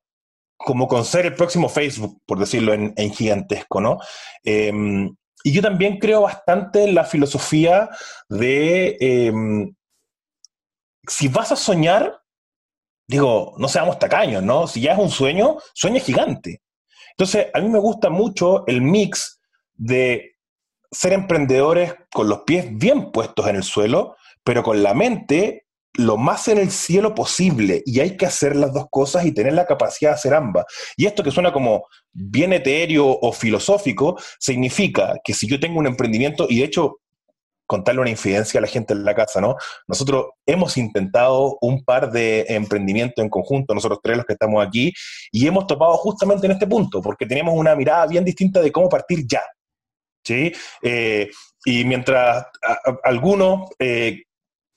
[0.64, 3.98] como con ser el próximo Facebook, por decirlo en, gigantesco, ¿no?
[4.44, 5.12] Em,
[5.44, 7.90] y yo también creo bastante en la filosofía
[8.28, 9.74] de, em,
[11.06, 12.20] si vas a soñar,
[13.06, 14.66] digo, no seamos tacaños, ¿no?
[14.66, 16.62] Si ya es un sueño, sueña gigante.
[17.10, 19.40] Entonces, a mí me gusta mucho el mix
[19.74, 20.36] de
[20.90, 26.16] ser emprendedores con los pies bien puestos en el suelo, pero con la mente lo
[26.16, 29.66] más en el cielo posible y hay que hacer las dos cosas y tener la
[29.66, 30.64] capacidad de hacer ambas.
[30.96, 35.86] Y esto que suena como bien etéreo o filosófico, significa que si yo tengo un
[35.86, 36.98] emprendimiento, y de hecho,
[37.66, 39.56] contarle una infidencia a la gente en la casa, ¿no?
[39.88, 44.92] Nosotros hemos intentado un par de emprendimientos en conjunto, nosotros tres los que estamos aquí,
[45.30, 48.88] y hemos topado justamente en este punto, porque tenemos una mirada bien distinta de cómo
[48.88, 49.42] partir ya.
[50.24, 50.52] ¿Sí?
[50.82, 51.30] Eh,
[51.64, 52.46] y mientras
[53.02, 54.22] algunos eh,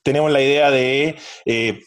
[0.06, 1.16] tenemos la idea de
[1.46, 1.82] eh,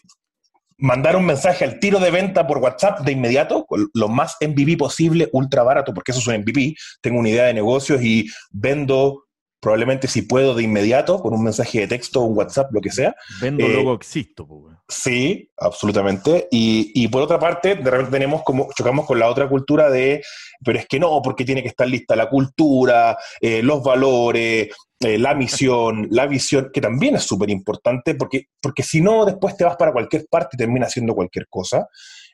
[0.76, 5.30] mandar un mensaje al tiro de venta por WhatsApp de inmediato, lo más MVP posible,
[5.32, 6.74] ultra barato, porque eso es un MVP.
[7.00, 9.24] Tengo una idea de negocios y vendo
[9.58, 13.14] probablemente si puedo de inmediato con un mensaje de texto, un WhatsApp, lo que sea.
[13.40, 14.46] Vendo, eh, luego existo.
[14.46, 16.46] Pues, sí, absolutamente.
[16.50, 20.22] Y, y, por otra parte, de repente tenemos como, chocamos con la otra cultura de,
[20.62, 24.68] pero es que no, porque tiene que estar lista la cultura, eh, los valores,
[25.00, 29.56] eh, la misión, la visión, que también es súper importante, porque, porque si no, después
[29.56, 31.88] te vas para cualquier parte y terminas haciendo cualquier cosa.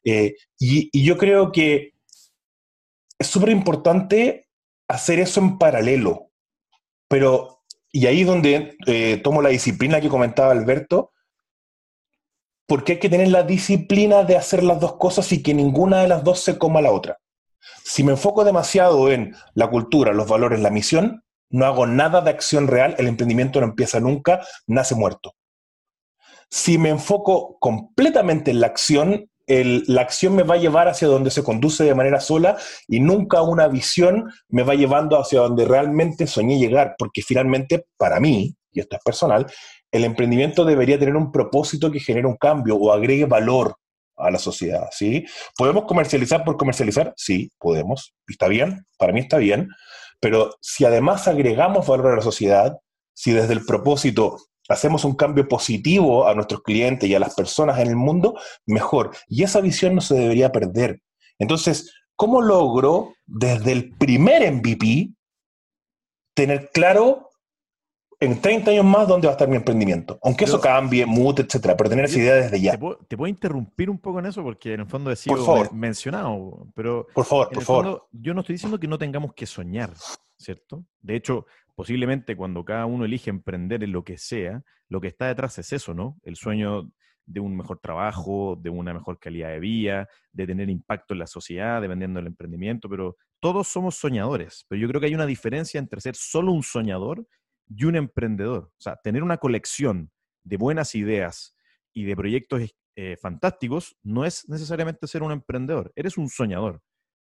[0.05, 1.93] y, y yo creo que
[3.19, 4.49] es súper importante
[4.89, 6.27] hacer eso en paralelo
[7.09, 11.13] pero, y ahí donde eh, tomo la disciplina que comentaba Alberto,
[12.67, 16.09] porque hay que tener la disciplina de hacer las dos cosas y que ninguna de
[16.09, 17.19] las dos se coma la otra.
[17.85, 22.31] Si me enfoco demasiado en la cultura, los valores, la misión, no hago nada de
[22.31, 25.35] acción real, el emprendimiento no empieza nunca, nace muerto.
[26.51, 31.31] Si me enfoco completamente en la acción, la acción me va a llevar hacia donde
[31.31, 32.57] se conduce de manera sola
[32.89, 38.21] y nunca una visión me va llevando hacia donde realmente soñé llegar, porque finalmente, para
[38.21, 39.47] mí, y esto es personal,
[39.91, 43.77] el emprendimiento debería tener un propósito que genere un cambio o agregue valor
[44.17, 45.25] a la sociedad, ¿sí?
[45.57, 47.13] ¿Podemos comercializar por comercializar?
[47.17, 48.15] Sí, podemos.
[48.27, 49.69] Está bien, para mí está bien,
[50.21, 52.79] pero si además agregamos valor a la sociedad,
[53.15, 57.79] si desde el propósito hacemos un cambio positivo a nuestros clientes y a las personas
[57.79, 59.13] en el mundo, mejor.
[59.29, 61.01] Y esa visión no se debería perder.
[61.39, 65.11] Entonces, ¿cómo logro desde el primer MVP
[66.35, 67.26] tener claro
[68.19, 70.19] en 30 años más dónde va a estar mi emprendimiento.
[70.23, 72.73] Aunque eso cambie, mute, etcétera, pero tener esa idea desde ya.
[72.73, 75.37] Te puedo, interrumpir un poco en eso porque en el fondo he sido
[75.73, 78.09] mencionado, pero por favor, por favor.
[78.13, 79.93] yo no estoy diciendo que no tengamos que soñar,
[80.37, 80.85] ¿cierto?
[81.01, 85.27] De hecho, posiblemente cuando cada uno elige emprender en lo que sea, lo que está
[85.27, 86.17] detrás es eso, ¿no?
[86.23, 86.91] El sueño
[87.27, 91.27] de un mejor trabajo, de una mejor calidad de vida, de tener impacto en la
[91.27, 94.65] sociedad, dependiendo del emprendimiento, pero todos somos soñadores.
[94.69, 97.27] Pero yo creo que hay una diferencia entre ser solo un soñador
[97.69, 98.65] y un emprendedor.
[98.65, 100.11] O sea, tener una colección
[100.45, 101.55] de buenas ideas
[101.93, 106.83] y de proyectos eh, fantásticos no es necesariamente ser un emprendedor, eres un soñador.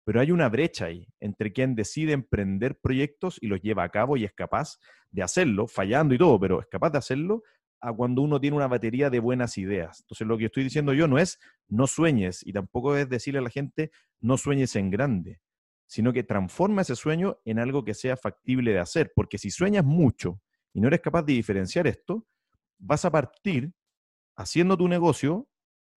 [0.03, 4.17] Pero hay una brecha ahí entre quien decide emprender proyectos y los lleva a cabo
[4.17, 4.79] y es capaz
[5.11, 7.43] de hacerlo, fallando y todo, pero es capaz de hacerlo
[7.81, 10.01] a cuando uno tiene una batería de buenas ideas.
[10.01, 13.43] Entonces, lo que estoy diciendo yo no es no sueñes y tampoco es decirle a
[13.43, 15.39] la gente no sueñes en grande,
[15.91, 19.11] sino que transforma ese sueño en algo que sea factible de hacer.
[19.13, 22.25] Porque si sueñas mucho y no eres capaz de diferenciar esto,
[22.77, 23.73] vas a partir
[24.37, 25.49] haciendo tu negocio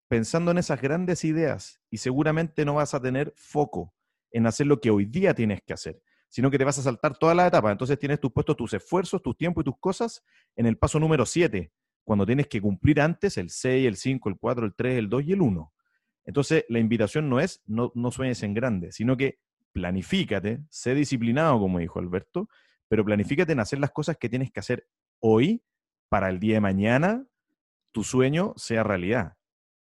[0.08, 3.94] pensando en esas grandes ideas y seguramente no vas a tener foco
[4.32, 7.16] en hacer lo que hoy día tienes que hacer sino que te vas a saltar
[7.16, 7.70] toda la etapa.
[7.70, 10.24] Entonces tienes tus puestos tus esfuerzos, tus tiempos y tus cosas
[10.56, 11.70] en el paso número 7,
[12.02, 15.22] cuando tienes que cumplir antes el 6, el 5, el 4, el 3, el 2
[15.26, 15.72] y el 1.
[16.24, 19.38] Entonces la invitación no es no, no sueñes en grande, sino que
[19.74, 22.48] planifícate, sé disciplinado, como dijo Alberto,
[22.88, 24.86] pero planifícate en hacer las cosas que tienes que hacer
[25.20, 25.62] hoy
[26.08, 27.26] para el día de mañana
[27.92, 29.34] tu sueño sea realidad.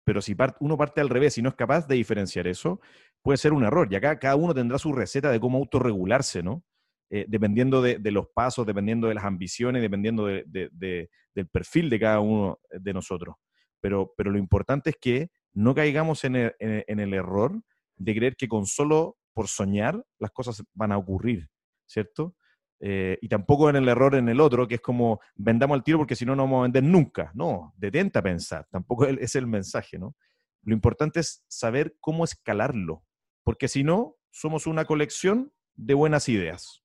[0.04, 2.82] Pero si uno parte al revés y no es capaz de diferenciar eso,
[3.22, 3.88] puede ser un error.
[3.90, 6.64] Y acá cada uno tendrá su receta de cómo autorregularse, ¿no?
[7.10, 12.60] Eh, dependiendo de, los pasos, dependiendo de las ambiciones, dependiendo del perfil de cada uno
[12.72, 13.36] de nosotros.
[13.80, 17.62] Pero, pero lo importante es que no caigamos en el, error
[17.96, 21.50] de creer que con solo por soñar las cosas van a ocurrir,
[21.86, 22.36] ¿cierto?
[22.80, 26.00] Eh, y tampoco en el error en el otro, que es como vendamos el tiro
[26.00, 27.32] porque si no, no vamos a vender nunca.
[27.34, 30.16] No, detenta pensar, tampoco es el mensaje, ¿no?
[30.64, 33.04] Lo importante es saber cómo escalarlo,
[33.44, 36.84] porque si no, somos una colección de buenas ideas.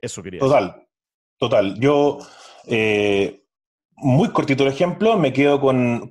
[0.00, 0.88] Eso quería Total,
[1.38, 1.78] total.
[1.78, 2.18] Yo,
[2.66, 3.45] eh,
[3.96, 6.10] muy cortito el ejemplo, me quedo con,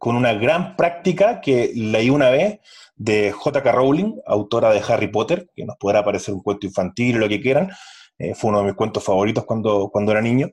[0.00, 2.60] una gran práctica que leí una vez
[2.96, 3.72] de J.K.
[3.72, 7.40] Rowling, autora de Harry Potter, que nos podrá parecer un cuento infantil o lo que
[7.40, 7.70] quieran.
[8.18, 10.50] Eh, fue uno de mis cuentos favoritos cuando, cuando era niño.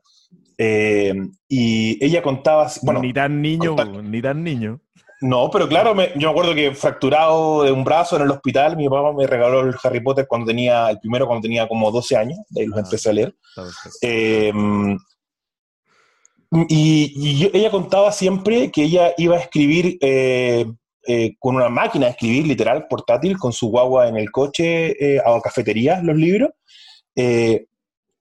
[0.58, 1.14] Eh,
[1.50, 2.70] y ella contaba.
[2.84, 4.80] Bueno, ni tan niño, ni tan niño.
[5.22, 8.88] No, pero claro, yo me acuerdo que fracturado de un brazo en el hospital, mi
[8.88, 12.38] papá me regaló el Harry Potter cuando tenía, el primero cuando tenía como 12 años,
[12.50, 13.36] de ahí los ah, empecé a leer.
[14.02, 14.98] Em,
[16.70, 20.66] y, ella contaba siempre que ella iba a escribir eh,
[21.08, 25.22] eh, con una máquina de escribir, literal, portátil, con su guagua en el coche eh,
[25.26, 26.52] a cafeterías, los libros.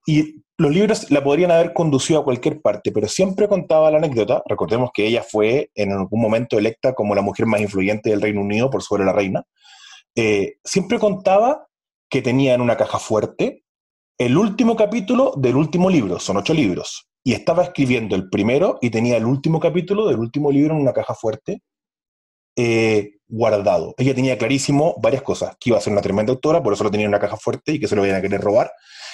[0.07, 4.43] y los libros la podrían haber conducido a cualquier parte, pero siempre contaba la anécdota.
[4.47, 8.41] Recordemos que ella fue en algún momento electa como la mujer más influyente del Reino
[8.41, 9.45] Unido por sobre la reina.
[10.15, 11.67] Eh, siempre contaba
[12.09, 13.65] que tenía en una caja fuerte
[14.17, 18.91] el último capítulo del último libro, son ocho libros, y estaba escribiendo el primero y
[18.91, 21.63] tenía el último capítulo del último libro en una caja fuerte
[22.55, 23.95] eh, guardado.
[23.97, 26.91] Ella tenía clarísimo varias cosas, que iba a ser una tremenda autora, por eso lo
[26.91, 28.71] tenía en una caja fuerte y que se lo iban a querer robar,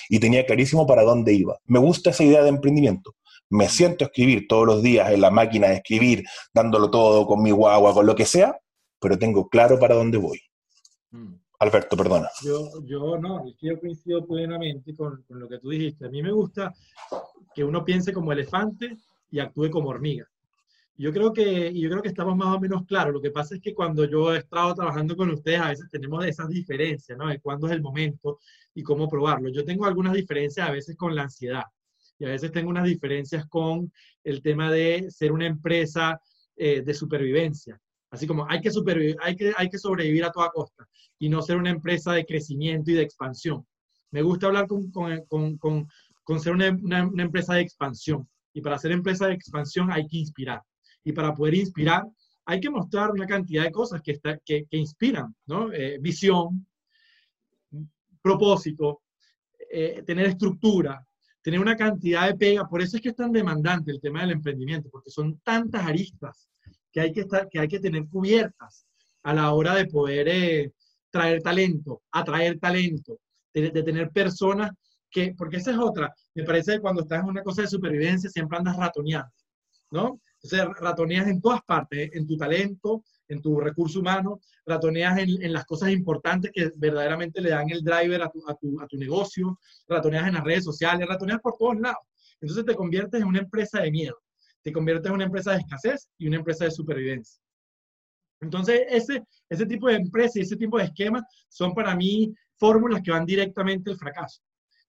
[0.09, 1.59] y tenía clarísimo para dónde iba.
[1.67, 3.15] Me gusta esa idea de emprendimiento.
[3.49, 7.43] Me siento a escribir todos los días en la máquina de escribir, dándolo todo con
[7.43, 8.59] mi guagua, con lo que sea,
[9.01, 10.41] pero tengo claro para dónde voy.
[11.13, 11.35] Mm.
[11.61, 12.29] Alberto, perdona.
[12.43, 16.07] Yo, yo no, yo coincido plenamente con, con lo que tú dijiste.
[16.07, 16.75] A mí me gusta
[17.55, 18.97] que uno piense como elefante
[19.31, 20.29] y actúe como hormiga.
[20.97, 23.15] Yo creo que, yo creo que estamos más o menos claros.
[23.15, 26.25] Lo que pasa es que cuando yo he estado trabajando con ustedes, a veces tenemos
[26.27, 27.29] esas diferencias, ¿no?
[27.29, 28.39] De cuándo es el momento
[28.75, 29.49] y cómo probarlo.
[29.49, 31.65] Yo tengo algunas diferencias a veces con la ansiedad
[32.19, 33.91] y a veces tengo unas diferencias con
[34.25, 36.21] el tema de ser una empresa
[36.55, 37.81] eh, de supervivencia.
[38.11, 40.87] Así como hay que, supervivir, hay, que, hay que sobrevivir a toda costa
[41.19, 43.67] y no ser una empresa de crecimiento y de expansión.
[44.11, 45.89] Me gusta hablar con, con, con, con
[46.39, 48.29] ser una, una empresa de expansión.
[48.53, 50.63] Y para ser empresa de expansión hay que inspirar
[51.05, 52.05] y para poder inspirar
[52.47, 55.73] hay que mostrar una cantidad de cosas que, que, inspiran, ¿no?
[55.73, 56.67] Eh, visión,
[58.21, 59.03] propósito,
[59.71, 61.07] eh, tener estructura,
[61.43, 62.69] tener una cantidad de pega.
[62.69, 66.49] Por eso es que es tan demandante el tema del emprendimiento, porque son tantas aristas
[66.91, 68.85] que hay que, estar, que, hay que tener cubiertas
[69.23, 70.73] a la hora de poder eh,
[71.11, 73.21] traer talento, atraer talento,
[73.55, 74.73] de, de, tener personas
[75.11, 78.31] que, porque esa es otra, me parece que cuando estás en una cosa de supervivencia
[78.31, 79.33] siempre andas ratoneando,
[79.91, 80.21] ¿no?
[80.43, 85.67] Entonces, ratoneas en todas partes, en tu talento, en tu recurso humano, ratoneas en, las
[85.67, 89.59] cosas importantes que verdaderamente le dan el driver a tu, a, tu, a tu, negocio,
[89.87, 92.05] ratoneas en las redes sociales, ratoneas por todos lados.
[92.41, 94.17] Entonces te conviertes en una empresa de miedo,
[94.63, 97.41] te conviertes en una empresa de escasez y una empresa de supervivencia.
[98.41, 103.03] Entonces, ese, ese tipo de empresas y ese tipo de esquemas son para mí fórmulas
[103.03, 104.41] que van directamente al fracaso.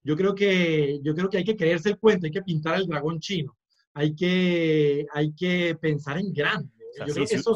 [0.03, 2.87] Yo creo que, yo creo que hay que creerse el cuento, hay que pintar el
[2.87, 3.55] dragón chino,
[3.93, 6.71] hay que, hay que pensar en grande.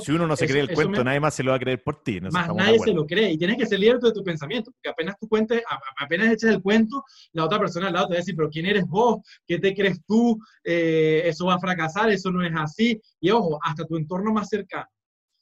[0.02, 2.04] si, uno no se cree el cuento, nadie más se lo va a creer por
[2.04, 2.22] ti.
[2.22, 5.16] más nadie se lo cree y tienes que ser líder de tu pensamiento, porque apenas
[5.20, 5.64] tú cuentes,
[5.98, 8.68] apenas eches el cuento, la otra persona al lado te va a decir, pero ¿quién
[8.68, 9.22] eres vos?
[9.48, 10.40] ¿Qué te crees tú?
[10.64, 13.02] Eh, eso va a fracasar, eso no es así.
[13.20, 14.88] Y ojo, hasta tu entorno más cercano.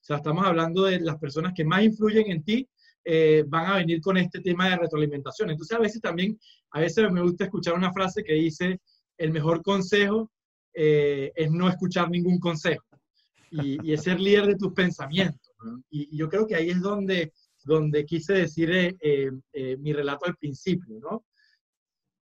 [0.03, 2.67] O sea, estamos hablando de las personas que más influyen en ti,
[3.05, 5.49] eh, van a venir con este tema de retroalimentación.
[5.49, 6.39] Entonces, a veces también,
[6.71, 8.79] a veces me gusta escuchar una frase que dice,
[9.17, 10.31] el mejor consejo
[10.73, 12.85] eh, es no escuchar ningún consejo
[13.51, 15.51] y, es ser líder de tus pensamientos.
[15.89, 17.33] Y, yo creo que ahí es donde,
[17.63, 19.31] donde quise decir eh,
[19.79, 21.25] mi relato al principio, ¿no?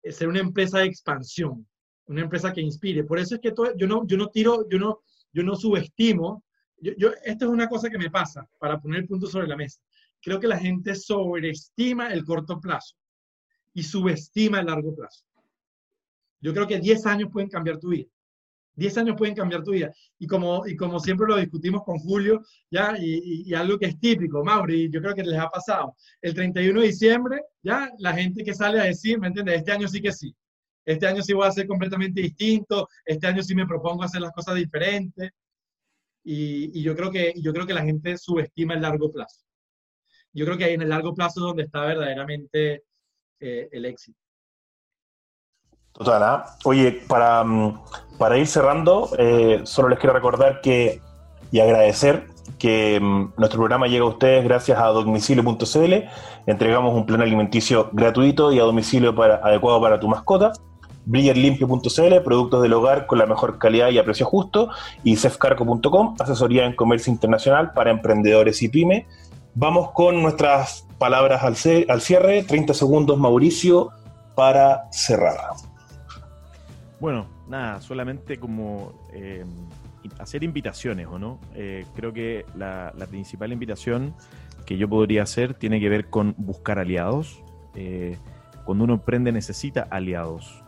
[0.01, 1.67] ser una empresa de expansión,
[2.07, 3.03] una empresa que inspire.
[3.03, 5.01] Por eso es que yo, no, yo no tiro, yo no,
[5.33, 6.43] yo no subestimo
[6.81, 9.57] yo, yo, esto es una cosa que me pasa, para poner el punto sobre la
[9.57, 9.81] mesa.
[10.21, 12.95] Creo que la gente sobreestima el corto plazo
[13.73, 15.23] y subestima el largo plazo.
[16.41, 18.07] Yo creo que 10 años pueden cambiar tu vida.
[18.75, 19.91] 10 años pueden cambiar tu vida.
[20.17, 22.41] Y como, y como siempre lo discutimos con Julio,
[22.71, 25.95] ya, y, y, algo que es típico, Mauri, yo creo que les ha pasado.
[26.21, 29.57] El 31 de diciembre, ya, la gente que sale a decir, ¿me entiendes?
[29.57, 30.33] Este año sí que sí.
[30.85, 32.87] Este año sí voy a ser completamente distinto.
[33.05, 35.29] Este año sí me propongo hacer las cosas diferentes.
[36.23, 39.45] Y, yo, creo que, yo creo que la gente subestima el largo plazo.
[40.33, 42.83] Yo creo que ahí en el largo plazo es donde está verdaderamente
[43.39, 44.17] eh, el éxito.
[45.91, 46.45] Total, ¿ah?
[46.65, 47.81] Oye, para, mm,
[48.17, 51.01] para, ir cerrando, eh, solo les quiero recordar que
[51.51, 52.27] y agradecer
[52.59, 55.93] que mm, nuestro programa llega a ustedes gracias a domicilio.cl.
[56.45, 60.53] Entregamos un plan alimenticio gratuito y a domicilio para, adecuado para tu mascota
[61.05, 64.69] brillerlimpio.cl, productos del hogar con la mejor calidad y a precio justo,
[65.03, 69.07] y cefcarco.com, asesoría en comercio internacional para emprendedores y pyme.
[69.55, 71.55] Vamos con nuestras palabras al,
[72.01, 73.89] cierre, 30 segundos Mauricio
[74.35, 75.37] para cerrar.
[76.99, 79.43] Bueno, nada, solamente como eh,
[80.19, 81.39] hacer invitaciones, ¿o no?
[81.55, 84.13] Eh, creo que la, principal invitación
[84.65, 87.43] que yo podría hacer tiene que ver con buscar aliados.
[87.75, 88.17] Eh,
[88.65, 90.63] cuando uno emprende necesita aliados.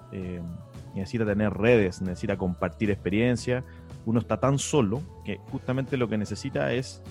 [0.94, 3.64] Necesita tener redes, necesita compartir experiencia.
[4.06, 7.02] Uno está tan solo que justamente lo que necesita es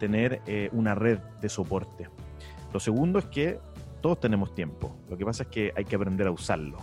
[0.00, 2.08] tener eh, una red de soporte.
[2.72, 3.60] Lo segundo es que
[4.00, 4.96] todos tenemos tiempo.
[5.08, 6.78] Lo que pasa es que hay que aprender a usarlo.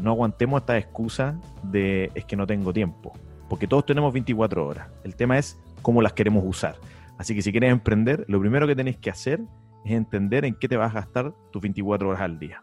[0.00, 3.12] no aguantemos esta excusa de es que no tengo tiempo.
[3.50, 4.88] Porque todos tenemos 24 horas.
[5.04, 6.76] El tema es cómo las queremos usar.
[7.18, 9.40] Así que si quieres emprender, lo primero que tenéis que hacer
[9.84, 12.62] es entender en qué te vas a gastar tus 24 horas al día.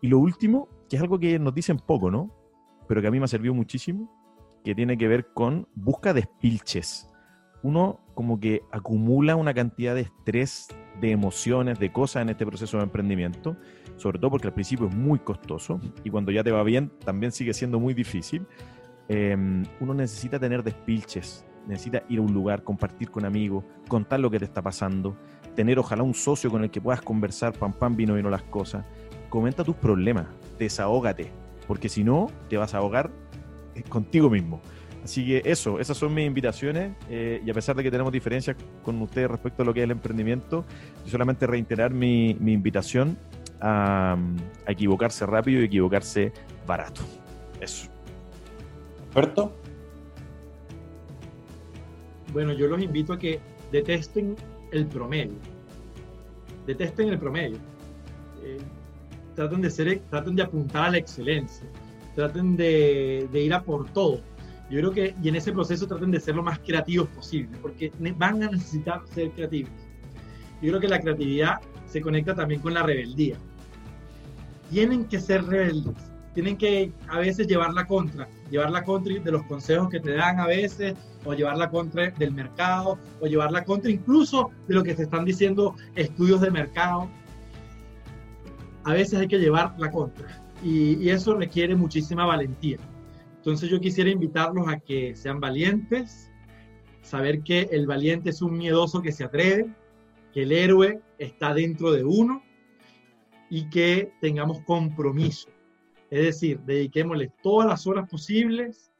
[0.00, 2.30] Y lo último que es algo que nos dicen poco, ¿no?
[2.88, 4.10] Pero que a mí me ha servido muchísimo,
[4.64, 7.10] que tiene que ver con busca de espilches.
[7.64, 10.68] Uno como que acumula una cantidad de estrés,
[11.00, 13.56] de emociones, de cosas en este proceso de emprendimiento,
[13.96, 17.32] sobre todo porque al principio es muy costoso y cuando ya te va bien también
[17.32, 18.46] sigue siendo muy difícil.
[19.08, 24.30] Em, uno necesita tener despilches, necesita ir a un lugar, compartir con amigos, contar lo
[24.30, 25.16] que te está pasando,
[25.56, 28.84] tener ojalá un socio con el que puedas conversar, pam, pam, vino, vino las cosas.
[29.30, 30.26] Comenta tus problemas,
[30.58, 31.30] desahógate,
[31.66, 33.10] porque si no, te vas a ahogar
[33.74, 34.60] eh, contigo mismo.
[35.04, 38.56] Así que eso, esas son mis invitaciones eh, y a pesar de que tenemos diferencias
[38.82, 40.64] con ustedes respecto a lo que es el emprendimiento,
[41.06, 43.18] solamente reiterar mi, invitación
[43.60, 44.16] a,
[44.66, 46.32] equivocarse rápido y equivocarse
[46.66, 47.02] barato.
[47.60, 47.90] Eso.
[49.14, 49.52] ¿Alberto?
[52.32, 53.40] Bueno, yo los invito a que
[53.70, 54.36] detesten
[54.72, 55.36] el promedio.
[56.66, 57.58] Detesten el promedio.
[58.42, 58.56] Eh,
[59.34, 61.66] traten de, ser, traten de apuntar a la excelencia,
[62.14, 64.20] traten de, de, ir a por todo.
[64.70, 67.92] Yo creo que, y en ese proceso traten de ser lo más creativos posible, porque
[68.16, 69.72] van a necesitar ser creativos.
[70.62, 73.36] Yo creo que la creatividad se conecta también con la rebeldía.
[74.70, 75.94] Tienen que ser rebeldes,
[76.32, 80.14] tienen que a veces llevar la contra, llevar la contra de los consejos que te
[80.14, 80.94] dan a veces,
[81.24, 85.02] o llevar la contra del mercado, o llevar la contra incluso de lo que te
[85.02, 87.08] están diciendo estudios de mercado
[88.84, 90.26] a veces hay que llevar la contra
[90.62, 92.78] y, eso requiere muchísima valentía.
[93.44, 96.30] Entonces yo quisiera invitarlos a que sean valientes,
[97.02, 99.70] saber que el valiente es un miedoso que se atreve,
[100.32, 102.42] que el héroe está dentro de uno
[103.50, 105.50] y que tengamos compromiso.
[106.08, 108.90] Es decir, dediquémosle todas las horas posibles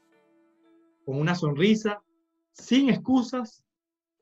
[1.06, 2.02] con una sonrisa,
[2.52, 3.64] sin excusas,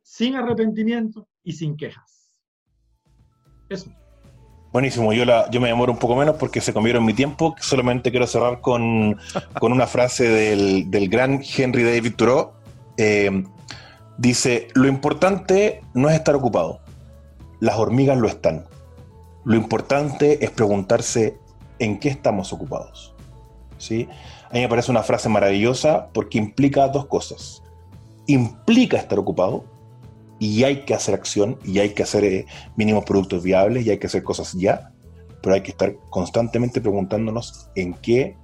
[0.03, 2.39] sin arrepentimiento y sin quejas.
[3.69, 3.93] Eso.
[4.73, 7.55] Buenísimo, yo, la, yo me demoro un poco menos porque se comieron mi tiempo.
[7.61, 9.19] Solamente quiero cerrar con,
[9.61, 12.53] una frase del, gran Henry David Thoreau.
[12.97, 13.45] Eh,
[14.17, 16.81] dice, lo importante no es estar ocupado,
[17.61, 18.65] las hormigas lo están.
[19.45, 21.37] Lo importante es preguntarse
[21.79, 23.15] en qué estamos ocupados.
[23.77, 24.09] ¿Sí?
[24.49, 27.63] A mí me parece una frase maravillosa porque implica dos cosas.
[28.27, 29.65] Implica estar ocupado
[30.43, 33.99] y hay que hacer acción y hay que hacer eh, mínimos productos viables y hay
[33.99, 34.91] que hacer cosas ya,
[35.41, 38.37] pero hay que estar constantemente preguntándonos en qué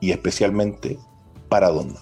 [0.00, 0.98] y especialmente
[1.48, 2.00] para dónde.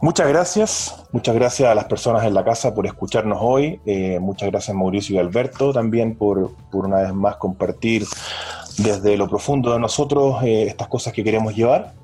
[0.00, 4.48] Muchas gracias, muchas gracias a las personas en la casa por escucharnos hoy, eh, muchas
[4.48, 8.06] gracias Mauricio y Alberto también por, por una vez más compartir
[8.78, 11.94] desde lo profundo de nosotros eh, estas cosas que queremos llevar.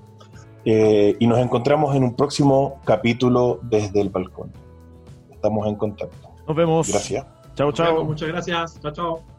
[0.65, 4.66] Eh, y nos encontramos en un próximo capítulo desde el balcón.
[5.47, 6.29] Estamos en contacto.
[6.49, 6.89] Nos vemos.
[6.89, 7.25] Gracias.
[7.55, 8.05] Chao, chao.
[8.05, 8.81] Muchas gracias.
[8.81, 9.36] Chao, chao.